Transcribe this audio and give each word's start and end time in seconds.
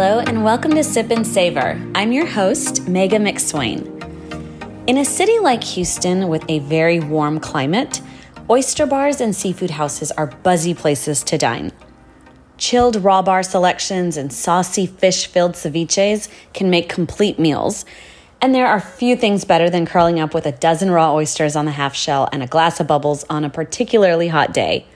Hello, 0.00 0.20
and 0.20 0.44
welcome 0.44 0.70
to 0.76 0.84
Sip 0.84 1.10
and 1.10 1.26
Savor. 1.26 1.76
I'm 1.92 2.12
your 2.12 2.24
host, 2.24 2.84
Megha 2.84 3.18
McSwain. 3.18 3.84
In 4.86 4.96
a 4.96 5.04
city 5.04 5.40
like 5.40 5.64
Houston 5.64 6.28
with 6.28 6.44
a 6.48 6.60
very 6.60 7.00
warm 7.00 7.40
climate, 7.40 8.00
oyster 8.48 8.86
bars 8.86 9.20
and 9.20 9.34
seafood 9.34 9.70
houses 9.70 10.12
are 10.12 10.28
buzzy 10.28 10.72
places 10.72 11.24
to 11.24 11.36
dine. 11.36 11.72
Chilled 12.58 13.02
raw 13.02 13.22
bar 13.22 13.42
selections 13.42 14.16
and 14.16 14.32
saucy 14.32 14.86
fish 14.86 15.26
filled 15.26 15.54
ceviches 15.54 16.28
can 16.54 16.70
make 16.70 16.88
complete 16.88 17.40
meals. 17.40 17.84
And 18.40 18.54
there 18.54 18.68
are 18.68 18.78
few 18.78 19.16
things 19.16 19.44
better 19.44 19.68
than 19.68 19.84
curling 19.84 20.20
up 20.20 20.32
with 20.32 20.46
a 20.46 20.52
dozen 20.52 20.92
raw 20.92 21.12
oysters 21.12 21.56
on 21.56 21.64
the 21.64 21.72
half 21.72 21.96
shell 21.96 22.28
and 22.30 22.40
a 22.40 22.46
glass 22.46 22.78
of 22.78 22.86
bubbles 22.86 23.24
on 23.28 23.44
a 23.44 23.50
particularly 23.50 24.28
hot 24.28 24.54
day. 24.54 24.86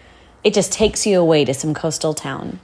It 0.44 0.55
just 0.55 0.72
takes 0.72 1.08
you 1.08 1.19
away 1.19 1.44
to 1.44 1.55
some 1.55 1.74
coastal 1.74 2.14
town. 2.14 2.60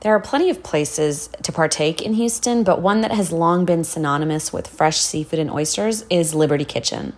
There 0.00 0.14
are 0.14 0.20
plenty 0.20 0.48
of 0.48 0.62
places 0.62 1.28
to 1.42 1.50
partake 1.50 2.00
in 2.00 2.14
Houston, 2.14 2.62
but 2.62 2.80
one 2.80 3.00
that 3.00 3.10
has 3.10 3.32
long 3.32 3.64
been 3.64 3.82
synonymous 3.82 4.52
with 4.52 4.68
fresh 4.68 4.98
seafood 4.98 5.40
and 5.40 5.50
oysters 5.50 6.04
is 6.08 6.36
Liberty 6.36 6.64
Kitchen. 6.64 7.14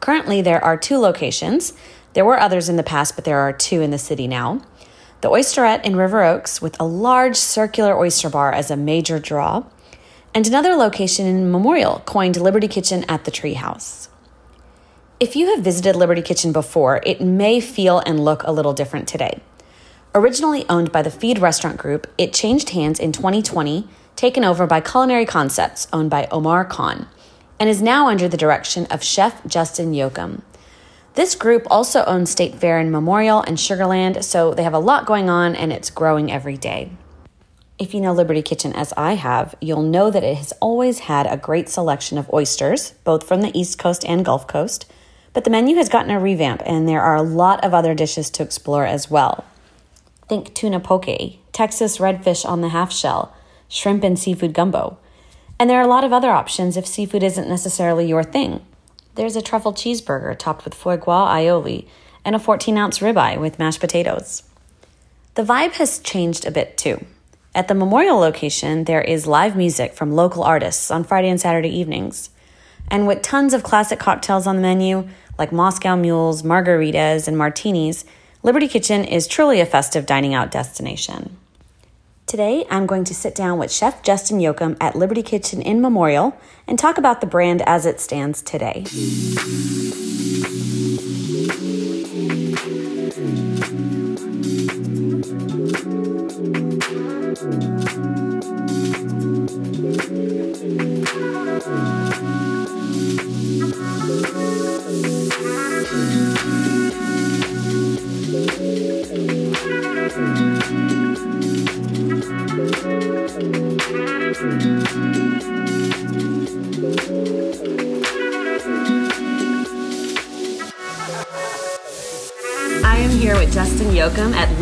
Currently, 0.00 0.40
there 0.40 0.64
are 0.64 0.78
two 0.78 0.96
locations. 0.96 1.74
There 2.14 2.24
were 2.24 2.40
others 2.40 2.70
in 2.70 2.76
the 2.76 2.82
past, 2.82 3.14
but 3.14 3.26
there 3.26 3.40
are 3.40 3.52
two 3.52 3.82
in 3.82 3.90
the 3.90 3.98
city 3.98 4.26
now. 4.26 4.62
The 5.20 5.28
Oysterette 5.28 5.84
in 5.84 5.94
River 5.94 6.22
Oaks, 6.24 6.62
with 6.62 6.80
a 6.80 6.86
large 6.86 7.36
circular 7.36 7.94
oyster 7.96 8.30
bar 8.30 8.52
as 8.52 8.70
a 8.70 8.76
major 8.76 9.18
draw, 9.18 9.64
and 10.34 10.46
another 10.46 10.74
location 10.76 11.26
in 11.26 11.52
Memorial, 11.52 12.02
coined 12.06 12.40
Liberty 12.40 12.68
Kitchen 12.68 13.04
at 13.06 13.24
the 13.24 13.30
Treehouse. 13.30 14.08
If 15.20 15.36
you 15.36 15.54
have 15.54 15.62
visited 15.62 15.94
Liberty 15.94 16.22
Kitchen 16.22 16.52
before, 16.52 17.02
it 17.04 17.20
may 17.20 17.60
feel 17.60 17.98
and 18.00 18.18
look 18.24 18.42
a 18.44 18.50
little 18.50 18.72
different 18.72 19.06
today. 19.06 19.40
Originally 20.14 20.68
owned 20.68 20.92
by 20.92 21.00
the 21.00 21.10
Feed 21.10 21.38
Restaurant 21.38 21.78
Group, 21.78 22.06
it 22.18 22.34
changed 22.34 22.70
hands 22.70 23.00
in 23.00 23.12
2020, 23.12 23.88
taken 24.14 24.44
over 24.44 24.66
by 24.66 24.78
Culinary 24.78 25.24
Khancepts, 25.24 25.88
owned 25.90 26.10
by 26.10 26.28
Omar 26.30 26.66
Khan, 26.66 27.08
and 27.58 27.70
is 27.70 27.80
now 27.80 28.08
under 28.08 28.28
the 28.28 28.36
direction 28.36 28.84
of 28.90 29.02
Chef 29.02 29.42
Justin 29.46 29.94
Yoakum. 29.94 30.42
This 31.14 31.34
group 31.34 31.66
also 31.70 32.04
owns 32.04 32.30
State 32.30 32.56
Fair 32.56 32.78
and 32.78 32.92
Memorial 32.92 33.40
and 33.40 33.56
Sugarland, 33.56 34.22
so 34.22 34.52
they 34.52 34.64
have 34.64 34.74
a 34.74 34.78
lot 34.78 35.06
going 35.06 35.30
on 35.30 35.56
and 35.56 35.72
it's 35.72 35.88
growing 35.88 36.30
every 36.30 36.58
day. 36.58 36.90
If 37.78 37.94
you 37.94 38.02
know 38.02 38.12
Liberty 38.12 38.42
Kitchen 38.42 38.74
as 38.74 38.92
I 38.98 39.14
have, 39.14 39.54
you'll 39.62 39.82
know 39.82 40.10
that 40.10 40.24
it 40.24 40.36
has 40.36 40.52
always 40.60 41.00
had 41.00 41.26
a 41.26 41.38
great 41.38 41.70
selection 41.70 42.18
of 42.18 42.30
oysters, 42.34 42.90
both 43.04 43.26
from 43.26 43.40
the 43.40 43.58
East 43.58 43.78
Coast 43.78 44.04
and 44.04 44.26
Gulf 44.26 44.46
Coast, 44.46 44.84
but 45.32 45.44
the 45.44 45.50
menu 45.50 45.76
has 45.76 45.88
gotten 45.88 46.10
a 46.10 46.20
revamp 46.20 46.62
and 46.66 46.86
there 46.86 47.00
are 47.00 47.16
a 47.16 47.22
lot 47.22 47.64
of 47.64 47.72
other 47.72 47.94
dishes 47.94 48.28
to 48.28 48.42
explore 48.42 48.84
as 48.84 49.10
well. 49.10 49.46
Think 50.28 50.54
tuna 50.54 50.80
poke, 50.80 51.38
Texas 51.52 51.98
redfish 51.98 52.48
on 52.48 52.60
the 52.60 52.70
half 52.70 52.92
shell, 52.92 53.34
shrimp 53.68 54.04
and 54.04 54.18
seafood 54.18 54.54
gumbo. 54.54 54.98
And 55.58 55.68
there 55.68 55.78
are 55.78 55.84
a 55.84 55.88
lot 55.88 56.04
of 56.04 56.12
other 56.12 56.30
options 56.30 56.76
if 56.76 56.86
seafood 56.86 57.22
isn't 57.22 57.48
necessarily 57.48 58.06
your 58.06 58.22
thing. 58.22 58.64
There's 59.14 59.36
a 59.36 59.42
truffle 59.42 59.74
cheeseburger 59.74 60.38
topped 60.38 60.64
with 60.64 60.74
foie 60.74 60.96
gras 60.96 61.34
aioli 61.34 61.86
and 62.24 62.34
a 62.34 62.38
14 62.38 62.76
ounce 62.78 63.00
ribeye 63.00 63.38
with 63.38 63.58
mashed 63.58 63.80
potatoes. 63.80 64.42
The 65.34 65.42
vibe 65.42 65.72
has 65.72 65.98
changed 65.98 66.46
a 66.46 66.50
bit 66.50 66.76
too. 66.76 67.04
At 67.54 67.68
the 67.68 67.74
memorial 67.74 68.18
location, 68.18 68.84
there 68.84 69.02
is 69.02 69.26
live 69.26 69.56
music 69.56 69.92
from 69.92 70.12
local 70.12 70.42
artists 70.42 70.90
on 70.90 71.04
Friday 71.04 71.28
and 71.28 71.40
Saturday 71.40 71.68
evenings. 71.68 72.30
And 72.88 73.06
with 73.06 73.22
tons 73.22 73.52
of 73.52 73.62
classic 73.62 73.98
cocktails 73.98 74.46
on 74.46 74.56
the 74.56 74.62
menu, 74.62 75.08
like 75.38 75.52
Moscow 75.52 75.96
mules, 75.96 76.42
margaritas, 76.42 77.28
and 77.28 77.36
martinis, 77.36 78.04
Liberty 78.44 78.66
Kitchen 78.66 79.04
is 79.04 79.28
truly 79.28 79.60
a 79.60 79.66
festive 79.66 80.04
dining 80.04 80.34
out 80.34 80.50
destination. 80.50 81.36
Today, 82.26 82.64
I'm 82.68 82.86
going 82.86 83.04
to 83.04 83.14
sit 83.14 83.36
down 83.36 83.56
with 83.56 83.70
Chef 83.70 84.02
Justin 84.02 84.40
Yoakum 84.40 84.76
at 84.80 84.96
Liberty 84.96 85.22
Kitchen 85.22 85.62
in 85.62 85.80
Memorial 85.80 86.36
and 86.66 86.76
talk 86.76 86.98
about 86.98 87.20
the 87.20 87.28
brand 87.28 87.62
as 87.62 87.86
it 87.86 88.00
stands 88.00 88.42
today. 88.42 88.84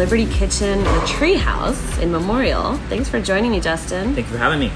Liberty 0.00 0.24
Kitchen, 0.24 0.78
the 0.82 1.00
Treehouse 1.00 2.00
in 2.00 2.10
Memorial. 2.10 2.78
Thanks 2.88 3.06
for 3.10 3.20
joining 3.20 3.50
me, 3.50 3.60
Justin. 3.60 4.14
Thank 4.14 4.28
you 4.28 4.32
for 4.32 4.38
having 4.38 4.58
me. 4.58 4.72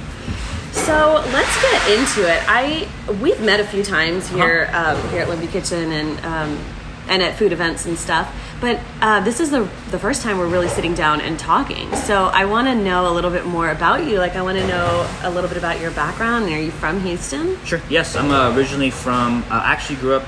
So 0.72 1.24
let's 1.32 1.62
get 1.62 1.98
into 1.98 2.30
it. 2.30 2.42
I 2.46 2.86
we've 3.22 3.40
met 3.40 3.58
a 3.58 3.64
few 3.64 3.82
times 3.82 4.28
here 4.28 4.68
Uh-huh. 4.70 5.00
um, 5.00 5.08
here 5.10 5.22
at 5.22 5.30
Liberty 5.30 5.46
Kitchen 5.48 5.92
and 5.92 6.20
um, 6.26 6.58
and 7.08 7.22
at 7.22 7.36
food 7.38 7.52
events 7.52 7.86
and 7.86 7.96
stuff. 7.96 8.30
But 8.60 8.78
uh, 9.00 9.20
this 9.24 9.40
is 9.40 9.50
the 9.50 9.66
the 9.90 9.98
first 9.98 10.20
time 10.20 10.36
we're 10.36 10.46
really 10.46 10.68
sitting 10.68 10.92
down 10.92 11.22
and 11.22 11.38
talking. 11.38 11.90
So 11.96 12.26
I 12.26 12.44
want 12.44 12.68
to 12.68 12.74
know 12.74 13.10
a 13.10 13.12
little 13.14 13.30
bit 13.30 13.46
more 13.46 13.70
about 13.70 14.04
you. 14.06 14.18
Like 14.18 14.36
I 14.36 14.42
want 14.42 14.58
to 14.58 14.66
know 14.66 15.10
a 15.22 15.30
little 15.30 15.48
bit 15.48 15.56
about 15.56 15.80
your 15.80 15.90
background. 15.92 16.52
Are 16.52 16.60
you 16.60 16.70
from 16.70 17.00
Houston? 17.00 17.56
Sure. 17.64 17.80
Yes, 17.88 18.14
I'm 18.14 18.30
uh, 18.30 18.54
originally 18.54 18.90
from. 18.90 19.42
Uh, 19.50 19.62
actually, 19.64 19.96
grew 19.96 20.16
up 20.16 20.26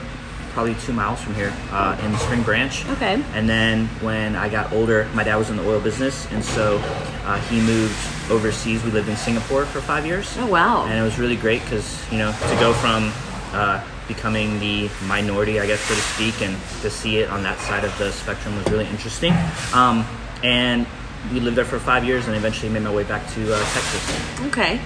probably 0.56 0.75
two 0.77 0.93
miles 0.94 1.21
from 1.21 1.34
here 1.34 1.53
uh, 1.71 2.00
in 2.03 2.17
Spring 2.17 2.43
Branch. 2.43 2.87
Okay. 2.93 3.22
And 3.34 3.47
then 3.47 3.89
when 4.00 4.34
I 4.34 4.49
got 4.49 4.72
older, 4.72 5.06
my 5.12 5.22
dad 5.22 5.37
was 5.37 5.50
in 5.50 5.59
the 5.59 5.69
oil 5.69 5.81
business, 5.81 6.27
and 6.33 6.43
so 6.43 6.78
uh, 7.27 7.39
he 7.50 7.61
moved 7.61 7.94
overseas. 8.31 8.83
We 8.83 8.91
lived 8.91 9.11
in 9.11 9.16
Singapore 9.16 9.66
for 9.66 9.83
five 9.83 10.06
years. 10.06 10.34
Oh 10.39 10.47
wow. 10.47 10.87
And 10.87 10.99
it 10.99 11.03
was 11.03 11.19
really 11.19 11.37
great 11.37 11.61
because 11.61 12.11
you 12.11 12.16
know 12.16 12.33
to 12.33 12.56
go 12.59 12.72
from 12.72 13.12
uh, 13.53 13.84
becoming 14.09 14.59
the 14.59 14.89
minority, 15.05 15.61
I 15.61 15.66
guess 15.66 15.81
so 15.81 15.95
to 15.95 16.00
speak, 16.00 16.41
and 16.41 16.56
to 16.81 16.89
see 16.89 17.19
it 17.19 17.28
on 17.28 17.43
that 17.43 17.59
side 17.59 17.84
of 17.84 17.97
the 17.99 18.11
spectrum 18.12 18.56
was 18.56 18.66
really 18.72 18.87
interesting. 18.87 19.34
Um, 19.75 20.06
and 20.43 20.87
we 21.34 21.41
lived 21.41 21.59
there 21.59 21.66
for 21.66 21.78
five 21.78 22.03
years, 22.03 22.28
and 22.28 22.34
eventually 22.34 22.72
made 22.72 22.83
my 22.83 22.95
way 22.95 23.05
back 23.05 23.31
to 23.34 23.55
uh, 23.55 23.59
Texas. 23.75 24.41
Okay. 24.47 24.81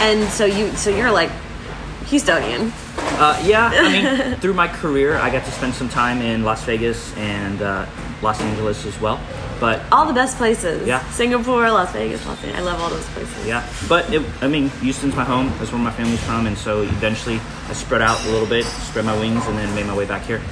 And 0.00 0.26
so 0.30 0.46
you 0.46 0.74
so 0.74 0.88
you're 0.88 1.12
like 1.12 1.30
Houstonian. 2.12 2.70
Uh, 3.18 3.42
yeah, 3.42 3.70
I 3.72 3.90
mean, 4.28 4.36
through 4.40 4.52
my 4.52 4.68
career, 4.68 5.16
I 5.16 5.30
got 5.30 5.46
to 5.46 5.50
spend 5.50 5.72
some 5.72 5.88
time 5.88 6.20
in 6.20 6.44
Las 6.44 6.62
Vegas 6.64 7.16
and 7.16 7.62
uh, 7.62 7.86
Los 8.20 8.38
Angeles 8.42 8.84
as 8.84 9.00
well. 9.00 9.18
But 9.58 9.80
All 9.90 10.04
the 10.04 10.12
best 10.12 10.36
places. 10.36 10.86
Yeah. 10.86 11.02
Singapore, 11.10 11.70
Las 11.70 11.92
Vegas, 11.94 12.26
Los 12.26 12.36
Angeles. 12.44 12.60
I 12.60 12.64
love 12.64 12.80
all 12.82 12.90
those 12.90 13.06
places. 13.10 13.46
yeah, 13.46 13.66
but 13.88 14.12
it, 14.12 14.22
I 14.42 14.48
mean, 14.48 14.68
Houston's 14.82 15.16
my 15.16 15.24
home. 15.24 15.48
That's 15.58 15.72
where 15.72 15.80
my 15.80 15.90
family's 15.92 16.22
from, 16.24 16.46
and 16.46 16.58
so 16.58 16.82
eventually 16.82 17.40
I 17.68 17.72
spread 17.72 18.02
out 18.02 18.22
a 18.26 18.28
little 18.28 18.46
bit, 18.48 18.66
spread 18.66 19.06
my 19.06 19.18
wings, 19.18 19.46
and 19.46 19.56
then 19.56 19.74
made 19.74 19.86
my 19.86 19.96
way 19.96 20.04
back 20.04 20.22
here. 20.22 20.42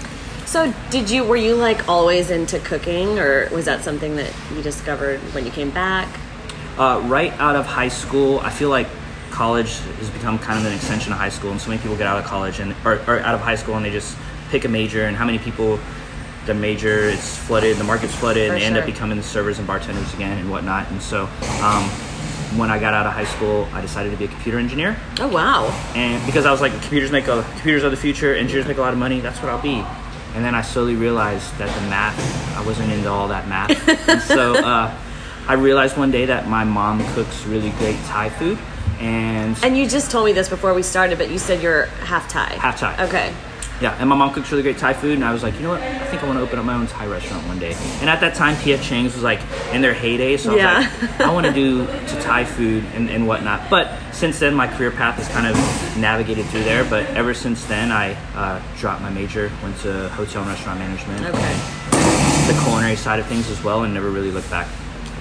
So, 0.47 0.72
did 0.91 1.10
you 1.10 1.25
were 1.25 1.37
you 1.37 1.56
like 1.56 1.88
always 1.88 2.31
into 2.31 2.59
cooking, 2.60 3.19
or 3.19 3.49
was 3.53 3.66
that 3.66 3.82
something 3.84 4.16
that 4.16 4.32
you 4.54 4.62
discovered 4.62 5.19
when 5.34 5.44
you 5.44 5.50
came 5.53 5.70
back? 5.70 6.09
Uh, 6.78 7.03
right 7.04 7.32
out 7.34 7.56
of 7.56 7.66
high 7.66 7.88
school, 7.88 8.41
I 8.41 8.50
feel 8.50 8.70
like 8.70 8.87
college 9.30 9.78
has 9.78 10.10
become 10.10 10.38
kind 10.38 10.58
of 10.58 10.66
an 10.66 10.72
extension 10.72 11.12
of 11.12 11.18
high 11.18 11.28
school, 11.28 11.50
and 11.50 11.60
so 11.60 11.70
many 11.70 11.80
people 11.80 11.96
get 11.96 12.06
out 12.06 12.18
of 12.18 12.24
college 12.24 12.60
and 12.60 12.74
or, 12.84 12.94
or 13.06 13.20
out 13.20 13.34
of 13.34 13.40
high 13.40 13.56
school 13.56 13.76
and 13.76 13.84
they 13.84 13.90
just 13.90 14.16
pick 14.50 14.64
a 14.64 14.69
major. 14.69 15.05
And 15.05 15.16
how 15.16 15.25
many 15.25 15.38
people 15.38 15.78
the 16.46 16.55
major 16.55 17.05
it's 17.05 17.37
flooded, 17.37 17.76
the 17.76 17.84
market's 17.84 18.14
flooded, 18.14 18.49
For 18.49 18.55
and 18.55 18.62
they 18.62 18.66
end 18.66 18.76
up 18.76 18.87
becoming 18.87 19.16
the 19.16 19.22
servers 19.22 19.58
and 19.58 19.66
bartenders 19.66 20.12
again 20.14 20.38
and 20.38 20.50
whatnot. 20.50 20.90
And 20.90 21.00
so, 21.00 21.28
um, 21.62 21.84
when 22.58 22.70
I 22.70 22.78
got 22.81 22.94
out 22.94 23.06
of 23.06 23.12
high 23.12 23.26
school, 23.26 23.69
I 23.72 23.81
decided 23.81 24.10
to 24.10 24.16
be 24.16 24.25
a 24.25 24.28
computer 24.28 24.58
engineer, 24.58 24.96
Oh 25.20 25.28
wow! 25.28 25.66
and 25.94 26.25
because 26.26 26.46
I 26.46 26.50
was 26.50 26.60
like, 26.60 26.72
computers 26.72 27.12
make 27.12 27.28
a 27.28 27.43
computers 27.43 27.84
are 27.84 27.90
the 27.90 27.96
future, 27.96 28.34
engineers 28.34 28.66
make 28.66 28.78
a 28.78 28.81
lot 28.81 28.93
of 28.93 28.99
money. 28.99 29.20
That's 29.20 29.40
what 29.40 29.50
I'll 29.50 29.62
be. 29.62 29.84
And 30.34 30.44
then 30.44 30.55
I 30.55 30.62
slowly 30.62 30.94
realized 30.96 31.56
that 31.58 31.72
the 31.75 31.88
math, 31.88 32.56
I 32.56 32.64
wasn't 32.64 32.93
into 32.93 33.08
all 33.08 33.28
that 33.28 33.49
math. 33.49 34.22
so 34.26 34.55
uh, 34.55 34.96
I 35.46 35.55
realized 35.55 35.96
one 35.96 36.10
day 36.10 36.25
that 36.26 36.49
my 36.49 36.64
mom 36.64 37.05
cooks 37.14 37.44
really 37.46 37.70
great 37.70 37.96
Thai 38.06 38.31
food, 38.31 38.58
and 39.00 39.56
And 39.62 39.77
you 39.77 39.88
just 39.88 40.11
told 40.11 40.27
me 40.27 40.32
this 40.32 40.49
before 40.49 40.75
we 40.75 40.82
started, 40.82 41.19
but 41.19 41.31
you 41.31 41.38
said 41.38 41.62
you're 41.62 41.87
half 42.05 42.29
Thai. 42.29 42.55
Half 42.55 42.79
Thai. 42.81 43.05
Okay. 43.06 43.32
yeah, 43.81 43.97
and 43.99 44.09
my 44.11 44.15
mom 44.17 44.32
cooks 44.35 44.50
really 44.50 44.62
great 44.62 44.77
Thai 44.77 44.93
food, 44.93 45.15
and 45.15 45.25
I 45.25 45.32
was 45.32 45.43
like, 45.43 45.55
you 45.55 45.61
know 45.62 45.71
what? 45.71 45.81
I 45.82 46.05
think 46.06 46.23
I 46.23 46.27
want 46.27 46.38
to 46.38 46.43
open 46.43 46.59
up 46.59 46.65
my 46.67 46.75
own 46.75 46.87
Thai 46.87 47.06
restaurant 47.06 47.47
one 47.47 47.59
day. 47.59 47.73
And 48.00 48.11
at 48.11 48.21
that 48.21 48.35
time, 48.35 48.56
P.F. 48.62 48.82
Chang's 48.82 49.15
was 49.15 49.23
like 49.23 49.41
in 49.73 49.81
their 49.81 49.94
heyday, 49.94 50.37
so 50.37 50.50
I 50.50 50.53
was 50.55 50.59
Yeah. 50.61 50.91
like, 51.00 51.21
I 51.23 51.32
want 51.32 51.47
to 51.47 51.53
do 51.65 51.87
to 51.87 52.21
Thai 52.21 52.44
food 52.44 52.85
and, 52.94 53.09
and 53.09 53.27
whatnot. 53.27 53.71
But 53.71 53.97
since 54.12 54.38
then, 54.38 54.55
my 54.55 54.67
career 54.69 54.91
path 54.91 55.15
has 55.17 55.29
kind 55.29 55.47
of 55.47 55.56
navigated 55.97 56.44
through 56.47 56.65
there. 56.65 56.85
But 56.85 57.06
ever 57.17 57.32
since 57.32 57.65
then, 57.65 57.91
I 57.91 58.12
uh, 58.35 58.61
dropped 58.77 59.00
my 59.00 59.09
major, 59.11 59.50
went 59.62 59.79
to 59.79 60.11
hotel 60.11 60.43
and 60.43 60.50
restaurant 60.50 60.79
management, 60.79 61.25
Okay. 61.25 62.53
the 62.53 62.61
culinary 62.65 62.97
side 62.97 63.19
of 63.19 63.25
things 63.27 63.49
as 63.49 63.65
well, 63.65 63.85
and 63.85 63.94
never 63.94 64.11
really 64.11 64.31
looked 64.31 64.50
back. 64.50 64.69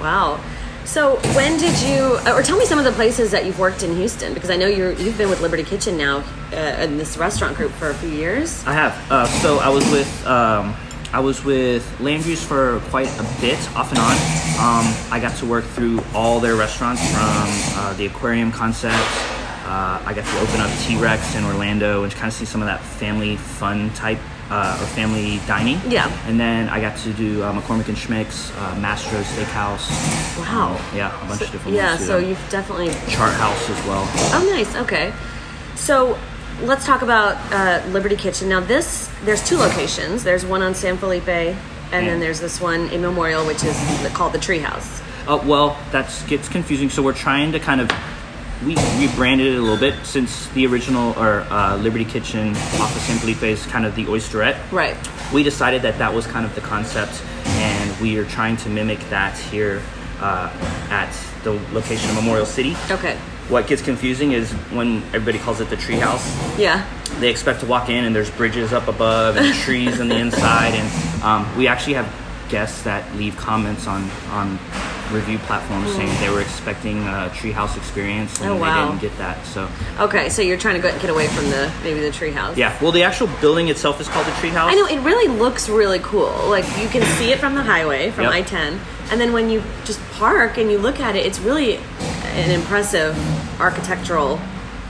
Wow. 0.02 0.40
So 0.90 1.18
when 1.36 1.60
did 1.60 1.80
you, 1.84 2.18
or 2.34 2.42
tell 2.42 2.58
me 2.58 2.66
some 2.66 2.80
of 2.80 2.84
the 2.84 2.92
places 2.94 3.30
that 3.30 3.46
you've 3.46 3.60
worked 3.60 3.84
in 3.84 3.96
Houston? 3.96 4.34
Because 4.34 4.50
I 4.50 4.56
know 4.56 4.66
you're 4.66 4.94
you've 4.94 5.20
been 5.20 5.30
with 5.30 5.40
Liberty 5.40 5.64
Kitchen 5.64 6.00
now 6.00 6.24
uh, 6.52 6.82
in 6.82 6.98
this 6.98 7.16
restaurant 7.16 7.56
group 7.56 7.72
for 7.74 7.92
a 7.92 7.94
few 7.94 8.10
years. 8.10 8.66
I 8.66 8.74
have. 8.74 9.12
Uh, 9.12 9.28
so 9.28 9.60
I 9.60 9.70
was 9.70 9.88
with 9.92 10.26
um, 10.26 10.76
I 11.14 11.20
was 11.20 11.46
with 11.46 11.86
Landry's 12.00 12.44
for 12.44 12.80
quite 12.90 13.08
a 13.20 13.40
bit, 13.40 13.60
off 13.76 13.92
and 13.92 14.00
on. 14.00 14.14
Um, 14.58 15.14
I 15.14 15.20
got 15.22 15.38
to 15.38 15.46
work 15.46 15.64
through 15.64 16.02
all 16.16 16.40
their 16.40 16.56
restaurants 16.56 17.08
from 17.12 17.22
uh, 17.78 17.94
the 17.94 18.08
aquarium 18.08 18.52
concept. 18.52 18.96
Uh, 19.66 20.02
I 20.04 20.14
got 20.16 20.26
to 20.26 20.40
open 20.40 20.60
up 20.60 20.72
T 20.80 20.98
Rex 20.98 21.36
in 21.36 21.44
Orlando 21.46 22.02
and 22.02 22.12
kind 22.12 22.30
of 22.30 22.34
see 22.34 22.46
some 22.46 22.62
of 22.64 22.66
that 22.66 22.82
family 22.82 23.36
fun 23.36 23.92
type 23.92 24.18
uh, 24.50 24.80
or 24.82 24.88
family 24.88 25.40
dining. 25.48 25.80
Yeah. 25.90 26.10
And 26.28 26.40
then 26.40 26.70
I 26.70 26.82
got 26.82 26.98
to 27.00 27.14
do 27.14 27.44
uh, 27.44 27.54
McCormick 27.54 27.88
and 27.88 27.98
Schmick's, 27.98 28.52
uh, 28.58 28.76
Mastro 28.80 29.22
Steakhouse. 29.22 29.88
Wow. 30.40 30.76
Um, 30.76 30.98
yeah, 30.98 31.16
a 31.24 31.28
bunch 31.28 31.42
of 31.42 31.52
different 31.52 31.76
Yeah, 31.76 31.98
so 31.98 32.18
you've 32.18 32.50
definitely. 32.50 32.90
Chart 33.12 33.34
House 33.34 33.70
as 33.70 33.86
well. 33.86 34.08
Oh, 34.34 34.50
nice. 34.52 34.76
Okay. 34.76 35.14
So 35.76 36.18
let's 36.62 36.86
talk 36.86 37.02
about 37.02 37.38
uh, 37.54 37.86
Liberty 37.90 38.16
Kitchen. 38.16 38.50
Now, 38.50 38.60
this 38.60 39.10
there's 39.24 39.48
two 39.48 39.58
locations. 39.58 40.24
There's 40.24 40.46
one 40.46 40.62
on 40.62 40.74
San 40.76 40.98
Felipe, 40.98 41.28
and 41.28 42.08
then 42.08 42.20
there's 42.20 42.40
this 42.40 42.60
one 42.60 42.90
in 42.90 43.02
Memorial, 43.02 43.46
which 43.46 43.64
is 43.64 43.78
called 44.14 44.34
the 44.34 44.40
Treehouse. 44.40 45.02
Uh, 45.28 45.42
well, 45.46 45.78
that 45.92 46.12
gets 46.28 46.50
confusing. 46.50 46.90
So 46.90 47.04
we're 47.04 47.14
trying 47.14 47.52
to 47.52 47.60
kind 47.60 47.82
of 47.82 47.92
we 48.66 48.76
rebranded 49.00 49.48
it 49.54 49.58
a 49.58 49.62
little 49.62 49.78
bit 49.78 49.96
since 50.06 50.48
the 50.50 50.66
original 50.68 51.14
or 51.18 51.42
uh, 51.50 51.78
Liberty 51.78 52.04
Kitchen 52.06 52.50
off 52.80 52.94
of 52.96 53.02
San 53.04 53.18
Felipe 53.20 53.44
is 53.44 53.66
kind 53.68 53.86
of 53.86 53.96
the 53.96 54.06
oysterette. 54.06 54.60
Right. 54.72 54.98
We 55.34 55.44
decided 55.44 55.82
that 55.84 55.98
that 56.00 56.14
was 56.14 56.28
kind 56.28 56.46
of 56.46 56.54
the 56.56 56.62
concept, 56.62 57.24
and 57.46 58.02
we 58.02 58.18
are 58.18 58.26
trying 58.26 58.58
to 58.58 58.70
mimic 58.70 59.00
that 59.10 59.38
here 59.38 59.82
uh, 60.20 60.50
at 60.90 61.12
the 61.44 61.54
location 61.72 62.10
of 62.10 62.16
Memorial 62.16 62.46
City. 62.46 62.76
Okay. 62.92 63.16
What 63.48 63.66
gets 63.68 63.82
confusing 63.82 64.34
is 64.34 64.52
when 64.72 64.98
everybody 65.14 65.40
calls 65.40 65.60
it 65.62 65.70
the 65.72 65.76
treehouse 65.76 66.60
Yeah. 66.60 66.86
they 67.20 67.30
expect 67.32 67.62
to 67.62 67.66
walk 67.66 67.90
in 67.90 68.04
and 68.06 68.16
there's 68.16 68.30
bridges 68.30 68.74
up 68.74 68.88
above 68.88 69.38
and 69.38 69.56
trees 69.64 70.00
on 70.00 70.08
the 70.08 70.18
inside 70.18 70.76
and 70.76 71.24
um, 71.24 71.58
we 71.58 71.68
actually 71.68 71.94
have 71.94 72.08
guests 72.50 72.84
that 72.84 73.12
leave 73.16 73.36
comments 73.38 73.88
on 73.88 74.08
on 74.30 74.60
review 75.12 75.40
platforms 75.40 75.92
saying 75.96 76.10
they 76.22 76.30
were 76.30 76.42
expecting 76.60 76.98
a 77.08 77.32
treehouse 77.34 77.78
experience 77.78 78.40
and. 78.42 78.50
Oh, 78.50 78.56
wow. 78.58 78.86
they 78.86 78.92
didn't 78.92 79.02
get 79.02 79.18
that 79.18 79.46
so 79.46 79.70
Okay. 80.00 80.28
So 80.30 80.42
you're 80.42 80.58
trying 80.58 80.76
to 80.76 80.82
go, 80.82 80.92
get 81.00 81.10
away 81.10 81.28
from 81.28 81.46
the 81.50 81.72
maybe 81.84 82.02
the 82.02 82.10
Treehouse. 82.10 82.58
yeah 82.58 82.78
well 82.82 82.92
the 82.92 83.04
actual 83.04 83.28
building 83.40 83.70
itself 83.70 84.02
is 84.02 84.08
called 84.10 84.26
the 84.28 84.32
treehouse 84.32 84.68
I 84.70 84.76
know 84.76 84.86
it 84.86 85.00
really 85.00 85.34
looks 85.34 85.70
really 85.70 86.00
cool. 86.00 86.34
Like 86.50 86.66
you 86.82 86.90
can 86.90 87.04
see 87.18 87.32
it 87.32 87.40
from 87.40 87.56
the 87.56 87.64
highway, 87.64 88.12
from 88.12 88.26
Yep. 88.26 88.34
I-10, 88.34 88.80
and 89.12 89.22
then 89.22 89.32
when 89.32 89.50
you 89.50 89.64
just 89.86 90.02
park 90.14 90.58
and 90.58 90.70
you 90.70 90.78
look 90.78 91.00
at 91.00 91.16
it, 91.16 91.26
it's 91.26 91.40
really 91.40 91.78
an 92.42 92.52
impressive 92.52 93.16
architectural 93.62 94.40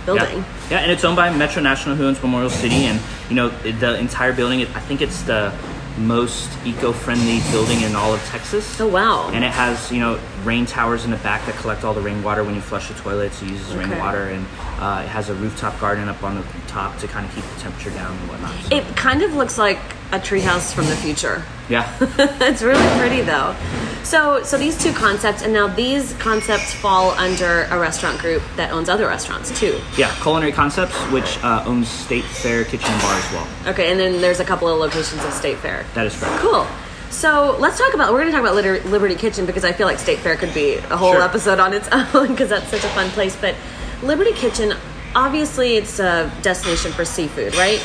building. 0.06 0.38
Yeah. 0.40 0.72
yeah, 0.72 0.78
and 0.80 0.92
it's 0.92 1.04
owned 1.04 1.16
by 1.16 1.32
Metro 1.36 1.62
National, 1.62 1.96
who 1.96 2.06
owns 2.08 2.22
Memorial 2.22 2.50
City, 2.50 2.86
and 2.90 3.00
you 3.30 3.36
know 3.36 3.50
the 3.50 3.98
entire 4.00 4.34
building. 4.34 4.62
I 4.62 4.80
think 4.80 5.02
it's 5.02 5.22
the 5.24 5.54
most 6.00 6.50
eco-friendly 6.66 7.40
building 7.52 7.82
in 7.82 7.96
all 7.96 8.14
of 8.14 8.22
Texas. 8.26 8.80
Oh 8.80 8.88
wow! 8.88 9.30
And 9.34 9.44
it 9.44 9.52
has, 9.52 9.92
you 9.92 10.00
know, 10.00 10.20
rain 10.44 10.66
towers 10.66 11.06
in 11.06 11.12
the 11.12 11.18
back 11.18 11.46
that 11.46 11.56
collect 11.56 11.84
all 11.84 11.94
the 11.94 12.02
rainwater 12.02 12.44
when 12.44 12.56
you 12.56 12.62
flush 12.62 12.88
the 12.88 12.94
toilets. 12.96 13.42
It 13.42 13.50
uses 13.50 13.70
Okay. 13.72 13.80
rainwater, 13.90 14.24
and 14.30 14.46
uh, 14.80 15.02
it 15.04 15.10
has 15.10 15.30
a 15.30 15.36
rooftop 15.36 15.80
garden 15.80 16.08
up 16.10 16.24
on 16.24 16.36
the 16.36 16.44
top 16.68 16.98
to 17.00 17.08
kind 17.08 17.26
of 17.26 17.36
keep 17.36 17.44
the 17.44 17.60
temperature 17.60 17.92
down 17.92 18.16
and 18.18 18.30
whatnot. 18.30 18.56
So, 18.66 18.76
it 18.76 18.86
kind 18.96 19.22
of 19.22 19.34
looks 19.34 19.58
like 19.58 19.80
a 20.12 20.20
treehouse 20.20 20.74
from 20.74 20.86
the 20.88 20.96
future. 20.96 21.44
yeah, 21.70 21.88
it's 22.42 22.62
really 22.62 22.98
pretty 23.00 23.22
though. 23.22 23.56
So, 24.04 24.42
so 24.44 24.58
these 24.58 24.82
two 24.82 24.92
concepts, 24.94 25.44
and 25.44 25.54
now 25.54 25.68
these 25.68 26.14
concepts 26.14 26.74
fall 26.74 27.12
under 27.12 27.64
a 27.70 27.78
restaurant 27.78 28.18
group 28.20 28.42
that 28.56 28.72
owns 28.72 28.90
other 28.90 29.06
restaurants 29.08 29.58
too. 29.60 29.80
yeah. 29.98 30.12
Culinary 30.22 30.52
Khancepts, 30.52 31.12
which 31.12 31.38
uh, 31.44 31.64
owns 31.68 31.88
State 31.90 32.24
Fair 32.24 32.64
Kitchen 32.64 32.90
and 32.92 33.02
Bar 33.02 33.14
as 33.20 33.32
well. 33.34 33.48
Okay, 33.68 33.92
and 33.92 34.00
then 34.00 34.20
there's 34.22 34.40
a 34.40 34.46
couple 34.46 34.68
of 34.68 34.80
locations 34.80 35.24
of 35.26 35.32
State 35.34 35.58
Fair. 35.60 35.86
That 35.94 36.08
is 36.08 36.18
correct. 36.20 36.38
Cool. 36.42 36.66
So 37.12 37.56
let's 37.60 37.78
talk 37.78 37.94
about. 37.94 38.12
We're 38.14 38.22
going 38.22 38.32
to 38.32 38.38
talk 38.40 38.50
about 38.50 38.86
Liberty 38.90 39.16
Kitchen 39.16 39.46
because 39.46 39.66
I 39.66 39.74
feel 39.74 39.86
like 39.86 40.00
State 40.00 40.20
Fair 40.20 40.36
could 40.38 40.54
be 40.54 40.76
a 40.76 40.98
whole 40.98 41.14
Sure. 41.14 41.22
episode 41.22 41.60
on 41.60 41.74
its 41.74 41.88
own 41.92 42.30
because 42.30 42.50
that's 42.50 42.68
such 42.70 42.84
a 42.84 42.90
fun 42.90 43.10
place. 43.12 43.36
But 43.36 43.54
Liberty 44.02 44.32
Kitchen, 44.32 44.74
obviously, 45.16 45.76
it's 45.76 46.00
a 46.00 46.32
destination 46.42 46.92
for 46.94 47.06
seafood, 47.06 47.54
right? 47.56 47.84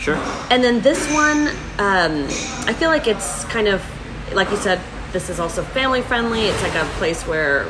Sure. 0.00 0.16
And 0.50 0.64
then 0.64 0.80
this 0.80 1.06
one, 1.12 1.48
um, 1.78 2.24
I 2.66 2.74
feel 2.74 2.88
like 2.88 3.06
it's 3.06 3.44
kind 3.44 3.68
of 3.68 3.84
like 4.34 4.50
you 4.50 4.56
said. 4.56 4.80
This 5.12 5.28
is 5.28 5.40
also 5.40 5.64
family 5.64 6.02
friendly. 6.02 6.42
It's 6.42 6.62
like 6.62 6.76
a 6.76 6.84
place 6.98 7.26
where 7.26 7.66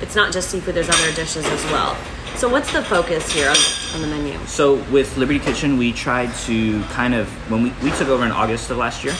it's 0.00 0.16
not 0.16 0.32
just 0.32 0.50
seafood. 0.50 0.74
There's 0.74 0.88
other 0.88 1.12
dishes 1.14 1.46
as 1.46 1.64
well. 1.66 1.96
So 2.34 2.48
what's 2.48 2.72
the 2.72 2.82
focus 2.82 3.30
here 3.32 3.48
on, 3.48 3.56
on 3.94 4.00
the 4.00 4.08
menu? 4.08 4.38
So 4.46 4.82
with 4.90 5.16
Liberty 5.16 5.38
Kitchen, 5.38 5.78
we 5.78 5.92
tried 5.92 6.34
to 6.46 6.82
kind 6.84 7.14
of 7.14 7.28
when 7.48 7.62
we, 7.62 7.70
we 7.82 7.90
took 7.92 8.08
over 8.08 8.24
in 8.24 8.32
August 8.32 8.70
of 8.70 8.76
last 8.78 9.04
year, 9.04 9.14